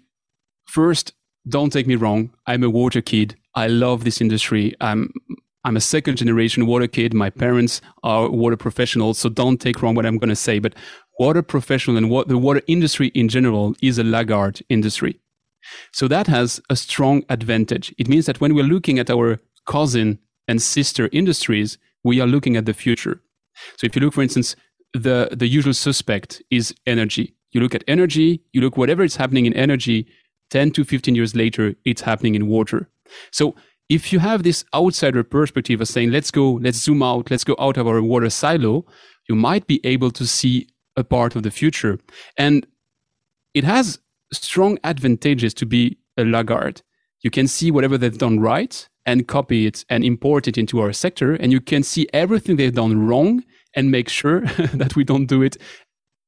first, 0.65 1.13
don't 1.47 1.71
take 1.71 1.87
me 1.87 1.95
wrong. 1.95 2.31
I'm 2.47 2.63
a 2.65 2.69
water 2.69 3.01
kid. 3.01 3.37
I 3.55 3.67
love 3.67 4.03
this 4.03 4.19
industry. 4.19 4.75
I'm 4.81 5.13
I'm 5.63 5.77
a 5.77 5.81
second 5.81 6.17
generation 6.17 6.65
water 6.65 6.87
kid. 6.87 7.13
My 7.13 7.29
parents 7.29 7.81
are 8.03 8.29
water 8.29 8.57
professionals, 8.57 9.19
so 9.19 9.29
don't 9.29 9.61
take 9.61 9.81
wrong 9.81 9.95
what 9.95 10.05
I'm 10.05 10.17
going 10.17 10.29
to 10.29 10.35
say. 10.35 10.59
But 10.59 10.73
water 11.19 11.43
professional 11.43 11.97
and 11.97 12.09
what 12.09 12.27
the 12.27 12.37
water 12.37 12.61
industry 12.67 13.07
in 13.09 13.29
general 13.29 13.75
is 13.81 13.99
a 13.99 14.03
laggard 14.03 14.61
industry. 14.69 15.19
So 15.91 16.07
that 16.07 16.27
has 16.27 16.59
a 16.69 16.75
strong 16.75 17.23
advantage. 17.29 17.93
It 17.97 18.09
means 18.09 18.25
that 18.25 18.41
when 18.41 18.55
we're 18.55 18.63
looking 18.63 18.97
at 18.97 19.11
our 19.11 19.39
cousin 19.67 20.17
and 20.47 20.61
sister 20.61 21.09
industries, 21.11 21.77
we 22.03 22.19
are 22.19 22.27
looking 22.27 22.57
at 22.57 22.65
the 22.65 22.73
future. 22.73 23.21
So 23.77 23.85
if 23.85 23.95
you 23.95 24.01
look, 24.01 24.13
for 24.13 24.23
instance, 24.23 24.55
the, 24.93 25.29
the 25.31 25.47
usual 25.47 25.73
suspect 25.73 26.41
is 26.49 26.73
energy. 26.87 27.35
You 27.51 27.61
look 27.61 27.75
at 27.75 27.83
energy, 27.87 28.41
you 28.51 28.61
look 28.61 28.77
whatever 28.77 29.03
is 29.03 29.17
happening 29.17 29.45
in 29.45 29.53
energy, 29.53 30.07
10 30.49 30.71
to 30.71 30.83
15 30.83 31.15
years 31.15 31.35
later, 31.35 31.75
it's 31.85 32.01
happening 32.01 32.35
in 32.35 32.47
water. 32.47 32.89
So 33.31 33.55
if 33.91 34.13
you 34.13 34.19
have 34.19 34.43
this 34.43 34.63
outsider 34.73 35.21
perspective 35.21 35.81
of 35.81 35.87
saying, 35.87 36.11
let's 36.11 36.31
go, 36.31 36.53
let's 36.53 36.77
zoom 36.77 37.03
out, 37.03 37.29
let's 37.29 37.43
go 37.43 37.57
out 37.59 37.75
of 37.75 37.87
our 37.87 38.01
water 38.01 38.29
silo, 38.29 38.85
you 39.27 39.35
might 39.35 39.67
be 39.67 39.81
able 39.83 40.11
to 40.11 40.25
see 40.25 40.65
a 40.95 41.03
part 41.03 41.35
of 41.35 41.43
the 41.43 41.51
future. 41.51 41.99
And 42.37 42.65
it 43.53 43.65
has 43.65 43.99
strong 44.31 44.79
advantages 44.85 45.53
to 45.55 45.65
be 45.65 45.97
a 46.15 46.23
laggard. 46.23 46.81
You 47.19 47.29
can 47.29 47.49
see 47.49 47.69
whatever 47.69 47.97
they've 47.97 48.17
done 48.17 48.39
right 48.39 48.87
and 49.05 49.27
copy 49.27 49.65
it 49.65 49.83
and 49.89 50.05
import 50.05 50.47
it 50.47 50.57
into 50.57 50.79
our 50.79 50.93
sector. 50.93 51.33
And 51.33 51.51
you 51.51 51.59
can 51.59 51.83
see 51.83 52.07
everything 52.13 52.55
they've 52.55 52.73
done 52.73 53.05
wrong 53.05 53.43
and 53.75 53.91
make 53.91 54.07
sure 54.07 54.39
that 54.73 54.95
we 54.95 55.03
don't 55.03 55.25
do 55.25 55.41
it 55.41 55.57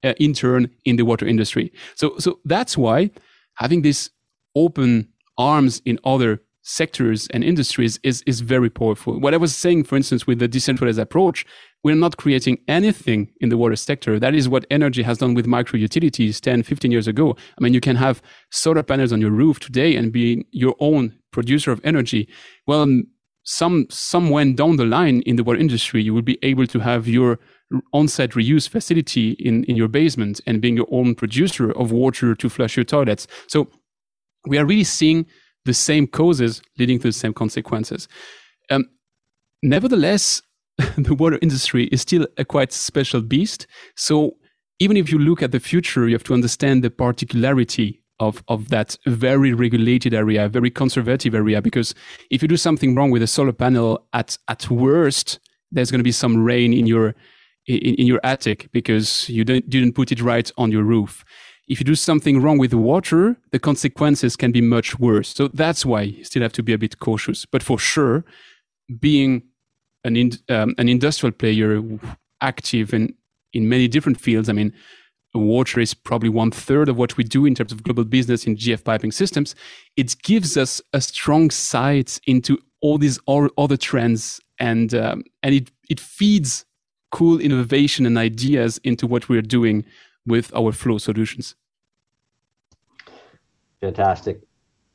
uh, 0.03 0.15
in 0.19 0.33
turn 0.33 0.69
in 0.83 0.97
the 0.97 1.05
water 1.05 1.25
industry. 1.25 1.71
So, 1.95 2.17
so 2.17 2.39
that's 2.43 2.77
why 2.77 3.11
having 3.55 3.83
this 3.83 4.09
open 4.53 5.07
arms 5.37 5.81
in 5.85 5.97
other 6.03 6.41
sectors 6.63 7.27
and 7.27 7.43
industries 7.43 7.99
is, 8.03 8.23
is 8.25 8.39
very 8.39 8.69
powerful. 8.69 9.19
What 9.19 9.33
I 9.33 9.37
was 9.37 9.55
saying, 9.55 9.83
for 9.83 9.97
instance, 9.97 10.25
with 10.25 10.39
the 10.39 10.47
decentralized 10.47 10.97
approach, 10.97 11.45
we're 11.83 11.95
not 11.95 12.15
creating 12.15 12.59
anything 12.69 13.31
in 13.41 13.49
the 13.49 13.57
water 13.57 13.75
sector. 13.75 14.17
That 14.17 14.33
is 14.33 14.47
what 14.47 14.65
energy 14.71 15.03
has 15.03 15.17
done 15.17 15.33
with 15.33 15.45
micro 15.45 15.77
utilities 15.77 16.39
10, 16.39 16.63
15 16.63 16.91
years 16.91 17.07
ago. 17.07 17.35
I 17.57 17.63
mean, 17.63 17.73
you 17.73 17.81
can 17.81 17.97
have 17.97 18.21
solar 18.49 18.81
panels 18.81 19.11
on 19.11 19.19
your 19.19 19.31
roof 19.31 19.59
today 19.59 19.95
and 19.97 20.11
be 20.11 20.45
your 20.51 20.75
own 20.79 21.17
producer 21.31 21.71
of 21.71 21.81
energy. 21.83 22.29
Well, 22.65 22.81
um, 22.81 23.07
some, 23.43 23.87
somewhere 23.89 24.45
down 24.53 24.77
the 24.77 24.85
line 24.85 25.21
in 25.25 25.35
the 25.35 25.43
water 25.43 25.59
industry, 25.59 26.01
you 26.01 26.13
will 26.13 26.21
be 26.21 26.39
able 26.43 26.65
to 26.67 26.79
have 26.79 27.09
your 27.09 27.39
on-site 27.91 28.31
reuse 28.31 28.69
facility 28.69 29.31
in, 29.31 29.65
in 29.65 29.75
your 29.75 29.89
basement 29.89 30.39
and 30.47 30.61
being 30.61 30.77
your 30.77 30.87
own 30.91 31.13
producer 31.13 31.71
of 31.71 31.91
water 31.91 32.35
to 32.35 32.49
flush 32.49 32.77
your 32.77 32.85
toilets. 32.85 33.27
So 33.47 33.67
we 34.47 34.57
are 34.57 34.65
really 34.65 34.85
seeing 34.85 35.25
the 35.65 35.73
same 35.73 36.07
causes 36.07 36.61
leading 36.77 36.99
to 36.99 37.07
the 37.07 37.13
same 37.13 37.33
consequences. 37.33 38.07
Um, 38.69 38.85
nevertheless, 39.61 40.41
the 40.97 41.15
water 41.15 41.39
industry 41.41 41.85
is 41.85 42.01
still 42.01 42.27
a 42.37 42.45
quite 42.45 42.71
special 42.73 43.21
beast. 43.21 43.67
So 43.95 44.37
even 44.79 44.97
if 44.97 45.11
you 45.11 45.19
look 45.19 45.41
at 45.41 45.51
the 45.51 45.59
future, 45.59 46.07
you 46.07 46.15
have 46.15 46.23
to 46.25 46.33
understand 46.33 46.83
the 46.83 46.89
particularity 46.89 48.01
of, 48.19 48.43
of 48.47 48.69
that 48.69 48.97
very 49.05 49.53
regulated 49.53 50.13
area, 50.13 50.47
very 50.47 50.69
conservative 50.69 51.35
area. 51.35 51.61
Because 51.61 51.93
if 52.29 52.41
you 52.41 52.47
do 52.47 52.57
something 52.57 52.95
wrong 52.95 53.11
with 53.11 53.21
a 53.21 53.27
solar 53.27 53.53
panel, 53.53 54.07
at 54.13 54.37
at 54.47 54.69
worst, 54.69 55.39
there's 55.71 55.91
going 55.91 55.99
to 55.99 56.03
be 56.03 56.11
some 56.11 56.43
rain 56.43 56.73
in 56.73 56.85
your 56.85 57.15
in, 57.65 57.77
in 57.77 58.07
your 58.07 58.19
attic 58.23 58.69
because 58.71 59.29
you 59.29 59.43
didn't 59.43 59.93
put 59.93 60.11
it 60.11 60.21
right 60.21 60.51
on 60.57 60.71
your 60.71 60.83
roof 60.83 61.23
if 61.67 61.79
you 61.79 61.85
do 61.85 61.95
something 61.95 62.41
wrong 62.41 62.57
with 62.57 62.73
water, 62.73 63.37
the 63.51 63.59
consequences 63.59 64.35
can 64.35 64.51
be 64.51 64.61
much 64.61 64.99
worse. 64.99 65.29
So 65.29 65.47
that's 65.47 65.85
why 65.85 66.01
you 66.01 66.23
still 66.23 66.41
have 66.41 66.53
to 66.53 66.63
be 66.63 66.73
a 66.73 66.77
bit 66.77 66.99
cautious. 66.99 67.45
But 67.45 67.63
for 67.63 67.79
sure, 67.79 68.25
being 68.99 69.43
an, 70.03 70.17
in, 70.17 70.31
um, 70.49 70.75
an 70.77 70.89
industrial 70.89 71.31
player 71.31 71.81
active 72.41 72.93
in, 72.93 73.15
in 73.53 73.69
many 73.69 73.87
different 73.87 74.19
fields, 74.19 74.49
I 74.49 74.53
mean, 74.53 74.73
water 75.33 75.79
is 75.79 75.93
probably 75.93 76.29
one 76.29 76.51
third 76.51 76.89
of 76.89 76.97
what 76.97 77.17
we 77.17 77.23
do 77.23 77.45
in 77.45 77.55
terms 77.55 77.71
of 77.71 77.83
global 77.83 78.03
business 78.03 78.45
in 78.45 78.57
GF 78.57 78.83
piping 78.83 79.11
systems. 79.11 79.55
It 79.95 80.21
gives 80.21 80.57
us 80.57 80.81
a 80.91 80.99
strong 80.99 81.49
sight 81.49 82.19
into 82.27 82.59
all 82.81 82.97
these 82.97 83.19
other 83.27 83.77
trends 83.77 84.41
and, 84.59 84.93
um, 84.93 85.23
and 85.41 85.55
it, 85.55 85.71
it 85.89 85.99
feeds 85.99 86.65
cool 87.11 87.39
innovation 87.39 88.05
and 88.05 88.17
ideas 88.17 88.79
into 88.83 89.07
what 89.07 89.29
we're 89.29 89.41
doing 89.41 89.85
with 90.25 90.53
our 90.55 90.71
flow 90.71 90.97
solutions. 90.97 91.55
Fantastic. 93.81 94.41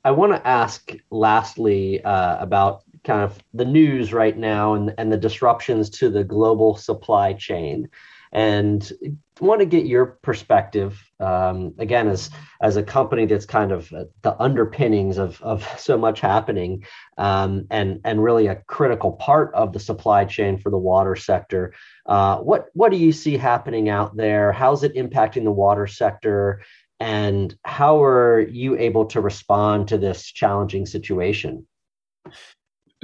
I 0.04 0.10
want 0.12 0.32
to 0.32 0.46
ask 0.46 0.92
lastly 1.10 2.02
uh, 2.02 2.38
about 2.40 2.84
kind 3.04 3.22
of 3.22 3.38
the 3.52 3.64
news 3.64 4.12
right 4.12 4.36
now 4.36 4.74
and, 4.74 4.94
and 4.96 5.12
the 5.12 5.16
disruptions 5.16 5.90
to 5.90 6.08
the 6.08 6.24
global 6.24 6.76
supply 6.76 7.32
chain 7.32 7.88
and 8.32 8.92
want 9.40 9.60
to 9.60 9.66
get 9.66 9.86
your 9.86 10.18
perspective 10.22 11.00
um, 11.20 11.74
again 11.78 12.08
as 12.08 12.30
as 12.60 12.76
a 12.76 12.82
company 12.82 13.24
that's 13.24 13.46
kind 13.46 13.70
of 13.70 13.92
uh, 13.92 14.04
the 14.22 14.40
underpinnings 14.42 15.18
of 15.18 15.40
of 15.42 15.66
so 15.78 15.96
much 15.96 16.20
happening 16.20 16.84
um, 17.18 17.66
and 17.70 18.00
and 18.04 18.22
really 18.22 18.48
a 18.48 18.56
critical 18.66 19.12
part 19.12 19.54
of 19.54 19.72
the 19.72 19.80
supply 19.80 20.24
chain 20.24 20.58
for 20.58 20.70
the 20.70 20.78
water 20.78 21.14
sector 21.14 21.72
uh, 22.08 22.38
what 22.38 22.68
what 22.72 22.90
do 22.90 22.96
you 22.96 23.12
see 23.12 23.36
happening 23.36 23.88
out 23.90 24.16
there? 24.16 24.50
How's 24.50 24.82
it 24.82 24.94
impacting 24.94 25.44
the 25.44 25.52
water 25.52 25.86
sector? 25.86 26.62
And 27.00 27.54
how 27.64 28.02
are 28.02 28.40
you 28.40 28.76
able 28.76 29.04
to 29.06 29.20
respond 29.20 29.88
to 29.88 29.98
this 29.98 30.24
challenging 30.24 30.86
situation 30.86 31.66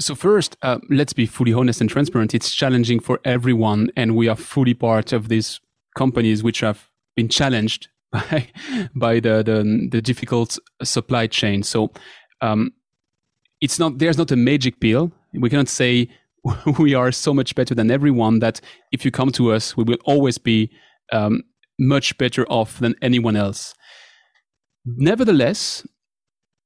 so 0.01 0.15
first, 0.15 0.57
uh, 0.63 0.79
let's 0.91 1.13
be 1.13 1.27
fully 1.27 1.53
honest 1.53 1.81
and 1.81 1.89
transparent. 1.89 2.35
It's 2.35 2.55
challenging 2.55 3.01
for 3.01 3.21
everyone, 3.25 3.91
and 3.97 4.17
we 4.17 4.29
are 4.29 4.37
fully 4.37 4.75
part 4.75 5.13
of 5.13 5.29
these 5.29 5.61
companies 5.97 6.43
which 6.43 6.61
have 6.61 6.91
been 7.15 7.29
challenged 7.29 7.89
by 8.13 8.49
by 8.95 9.21
the 9.21 9.43
the, 9.43 9.89
the 9.91 10.03
difficult 10.03 10.59
supply 10.83 11.27
chain. 11.27 11.63
So 11.63 11.93
um, 12.41 12.73
it's 13.61 13.79
not 13.79 13.99
there's 13.99 14.19
not 14.19 14.33
a 14.33 14.37
magic 14.37 14.81
pill. 14.81 15.13
We 15.33 15.49
cannot 15.49 15.69
say 15.69 16.09
we 16.79 16.95
are 16.95 17.13
so 17.13 17.33
much 17.33 17.55
better 17.55 17.75
than 17.75 17.91
everyone 17.91 18.41
that 18.41 18.61
if 18.93 19.05
you 19.05 19.11
come 19.11 19.31
to 19.33 19.53
us, 19.53 19.77
we 19.77 19.85
will 19.85 19.99
always 20.05 20.39
be 20.39 20.71
um, 21.13 21.43
much 21.79 22.19
better 22.19 22.45
off 22.47 22.79
than 22.79 22.95
anyone 23.01 23.37
else. 23.37 23.75
Nevertheless, 24.85 25.87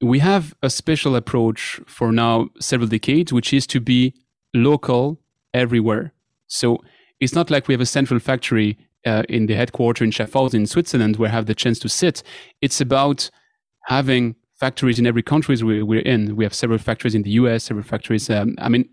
we 0.01 0.21
have 0.21 0.55
a 0.63 0.71
special 0.71 1.17
approach 1.17 1.81
for 1.87 2.13
now 2.13 2.49
several 2.61 2.89
decades, 2.89 3.33
which 3.33 3.53
is 3.53 3.67
to 3.69 3.81
be 3.81 4.15
local 4.55 5.19
everywhere. 5.55 6.13
So 6.47 6.83
it's 7.21 7.35
not 7.35 7.51
like 7.51 7.69
we 7.69 7.75
have 7.75 7.81
a 7.81 7.87
central 7.87 8.21
factory 8.21 8.79
uh, 9.05 9.23
in 9.29 9.47
the 9.47 9.55
headquarters 9.55 10.05
in 10.05 10.11
Schaffhausen 10.11 10.55
in 10.55 10.67
Switzerland 10.67 11.17
where 11.17 11.29
I 11.29 11.33
have 11.33 11.47
the 11.47 11.55
chance 11.55 11.79
to 11.81 11.89
sit. 11.89 12.23
It's 12.61 12.81
about 12.81 13.31
having 13.87 14.37
factories 14.59 14.99
in 14.99 15.07
every 15.07 15.23
country 15.23 15.57
we're 15.63 16.01
in. 16.01 16.37
We 16.37 16.45
have 16.45 16.55
several 16.55 16.79
factories 16.79 17.15
in 17.15 17.23
the 17.23 17.31
US, 17.31 17.65
several 17.65 17.85
factories, 17.85 18.29
um, 18.29 18.55
I 18.59 18.69
mean, 18.69 18.89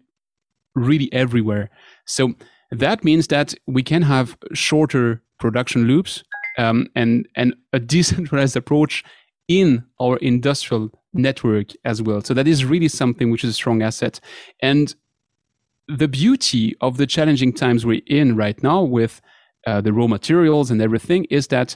really 0.76 1.12
everywhere. 1.12 1.70
So 2.06 2.34
that 2.72 3.04
means 3.04 3.28
that 3.28 3.54
we 3.68 3.84
can 3.84 4.02
have 4.04 4.38
shorter 4.54 5.22
production 5.39 5.86
loops 5.86 6.24
um, 6.58 6.88
and, 6.96 7.28
and 7.36 7.56
a 7.74 7.80
decentralized 7.96 8.56
approach 8.56 9.04
in 9.47 9.86
our 9.99 10.17
industrial 10.17 10.91
network 11.13 11.67
as 11.84 12.01
well. 12.01 12.21
So 12.21 12.34
that 12.34 12.47
is 12.47 12.65
really 12.65 12.88
something 12.88 13.31
which 13.31 13.43
is 13.43 13.51
a 13.51 13.53
strong 13.53 13.81
asset. 13.81 14.19
And 14.62 14.95
the 15.88 16.08
beauty 16.08 16.75
of 16.81 16.97
the 16.97 17.05
challenging 17.05 17.53
times 17.53 17.86
we're 17.86 18.01
in 18.08 18.36
right 18.36 18.62
now 18.63 18.81
with 18.81 19.21
uh, 19.67 19.81
the 19.81 19.93
raw 19.93 20.08
materials 20.08 20.71
and 20.71 20.81
everything 20.81 21.25
is 21.25 21.47
that 21.47 21.75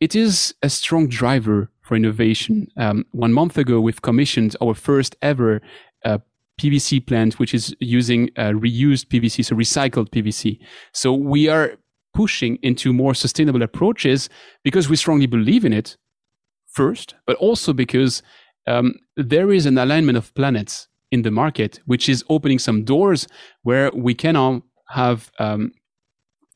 it 0.00 0.14
is 0.16 0.54
a 0.62 0.70
strong 0.70 1.08
driver 1.08 1.70
for 1.82 1.96
innovation. 1.96 2.68
Um, 2.76 3.04
one 3.10 3.32
month 3.32 3.58
ago, 3.58 3.80
we've 3.80 4.02
commissioned 4.02 4.56
our 4.62 4.74
first 4.74 5.16
ever 5.20 5.60
uh, 6.04 6.18
PVC 6.60 7.04
plant, 7.06 7.38
which 7.38 7.52
is 7.52 7.74
using 7.80 8.30
uh, 8.36 8.50
reused 8.50 9.06
PVC, 9.06 9.44
so 9.44 9.56
recycled 9.56 10.10
PVC. 10.10 10.58
So 10.92 11.12
we 11.12 11.48
are 11.48 11.72
pushing 12.14 12.56
into 12.62 12.92
more 12.92 13.14
sustainable 13.14 13.62
approaches 13.62 14.28
because 14.64 14.88
we 14.88 14.96
strongly 14.96 15.26
believe 15.26 15.64
in 15.64 15.72
it 15.72 15.96
first, 16.72 17.14
but 17.26 17.36
also 17.36 17.72
because 17.72 18.22
um, 18.66 18.94
there 19.16 19.50
is 19.50 19.66
an 19.66 19.78
alignment 19.78 20.16
of 20.18 20.32
planets 20.34 20.88
in 21.10 21.22
the 21.22 21.30
market, 21.30 21.80
which 21.86 22.08
is 22.08 22.24
opening 22.28 22.58
some 22.58 22.84
doors 22.84 23.26
where 23.62 23.90
we 23.94 24.14
can 24.14 24.62
have 24.88 25.30
um, 25.38 25.72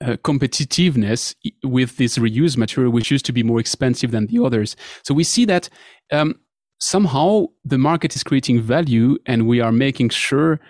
uh, 0.00 0.16
competitiveness 0.22 1.35
with 1.62 1.96
this 1.96 2.18
reused 2.18 2.57
material, 2.57 2.92
which 2.92 3.11
used 3.11 3.24
to 3.27 3.33
be 3.33 3.42
more 3.42 3.61
expensive 3.61 4.11
than 4.11 4.27
the 4.27 4.44
others. 4.44 4.77
So 5.03 5.14
we 5.14 5.24
see 5.24 5.44
that 5.46 5.68
um, 6.12 6.38
somehow 6.79 7.46
the 7.64 7.79
market 7.79 8.14
is 8.14 8.22
creating 8.22 8.61
value, 8.61 9.18
and 9.27 9.46
we 9.46 9.61
are 9.61 9.72
making 9.72 10.11
sure 10.11 10.61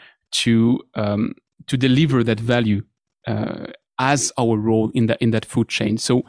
to 0.43 0.81
um, 0.95 1.35
to 1.67 1.77
deliver 1.77 2.23
that 2.25 2.41
value 2.41 2.83
uh, 3.27 3.67
as 3.99 4.33
our 4.39 4.57
role 4.57 4.91
in 4.95 5.07
that 5.07 5.21
in 5.21 5.31
that 5.31 5.45
food 5.45 5.69
chain. 5.69 5.99
So 5.99 6.23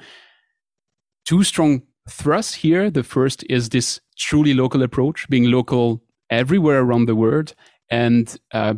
two 1.26 1.44
strong 1.44 1.84
thrusts 2.10 2.56
here. 2.56 2.90
The 2.90 3.04
first 3.04 3.44
is 3.50 3.70
this 3.70 4.00
truly 4.18 4.54
local 4.54 4.84
approach, 4.84 5.28
being 5.30 5.46
local 5.52 6.02
everywhere 6.30 6.82
around 6.82 7.06
the 7.06 7.16
world, 7.16 7.54
and 7.90 8.38
uh, 8.52 8.76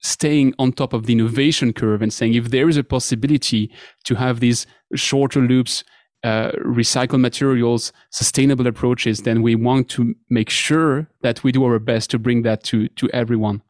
staying 0.00 0.54
on 0.58 0.72
top 0.72 0.92
of 0.92 1.06
the 1.06 1.12
innovation 1.12 1.72
curve 1.72 2.02
and 2.02 2.12
saying 2.12 2.34
if 2.34 2.50
there 2.50 2.68
is 2.68 2.76
a 2.76 2.84
possibility 2.84 3.70
to 4.04 4.14
have 4.14 4.40
these 4.40 4.66
shorter 4.94 5.40
loops, 5.40 5.84
uh, 6.22 6.50
recycled 6.64 7.20
materials, 7.20 7.92
sustainable 8.10 8.66
approaches, 8.66 9.22
then 9.22 9.42
we 9.42 9.54
want 9.54 9.88
to 9.88 10.14
make 10.28 10.50
sure 10.50 11.08
that 11.22 11.44
we 11.44 11.52
do 11.52 11.64
our 11.64 11.78
best 11.78 12.10
to 12.10 12.18
bring 12.18 12.42
that 12.42 12.62
to 12.64 12.88
to 12.88 13.08
everyone. 13.10 13.62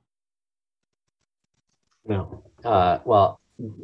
No, 2.07 2.45
uh, 2.65 2.99
well, 3.05 3.41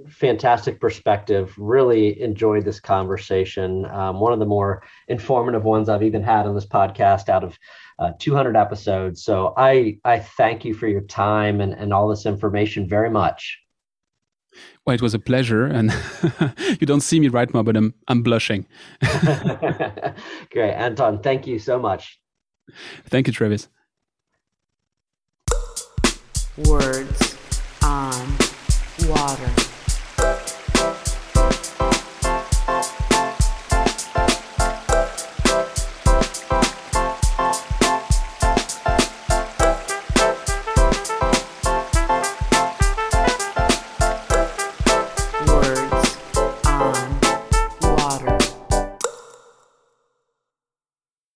fantastic 0.08 0.80
perspective. 0.80 1.54
Really 1.56 2.20
enjoyed 2.20 2.64
this 2.64 2.80
conversation. 2.80 3.86
Um, 3.86 4.20
one 4.20 4.32
of 4.32 4.38
the 4.38 4.46
more 4.46 4.82
informative 5.08 5.64
ones 5.64 5.88
I've 5.88 6.02
even 6.02 6.22
had 6.22 6.46
on 6.46 6.54
this 6.54 6.66
podcast 6.66 7.28
out 7.28 7.44
of 7.44 7.58
uh, 7.98 8.12
200 8.18 8.56
episodes. 8.56 9.22
So 9.24 9.54
I 9.56 9.98
I 10.04 10.18
thank 10.18 10.64
you 10.64 10.74
for 10.74 10.88
your 10.88 11.02
time 11.02 11.60
and, 11.60 11.72
and 11.72 11.92
all 11.92 12.08
this 12.08 12.26
information 12.26 12.88
very 12.88 13.10
much. 13.10 13.58
Well, 14.84 14.94
it 14.94 15.02
was 15.02 15.14
a 15.14 15.18
pleasure, 15.18 15.64
and 15.64 15.92
you 16.80 16.86
don't 16.86 17.00
see 17.00 17.20
me 17.20 17.28
right 17.28 17.52
now, 17.54 17.62
but 17.62 17.76
I'm 17.76 17.94
I'm 18.08 18.22
blushing. 18.22 18.66
Great, 20.50 20.74
Anton. 20.74 21.22
Thank 21.22 21.46
you 21.46 21.58
so 21.58 21.78
much. 21.78 22.20
Thank 23.06 23.26
you, 23.26 23.32
Travis. 23.32 23.68
Words 26.58 27.36
on 27.82 28.36
water. 29.08 29.61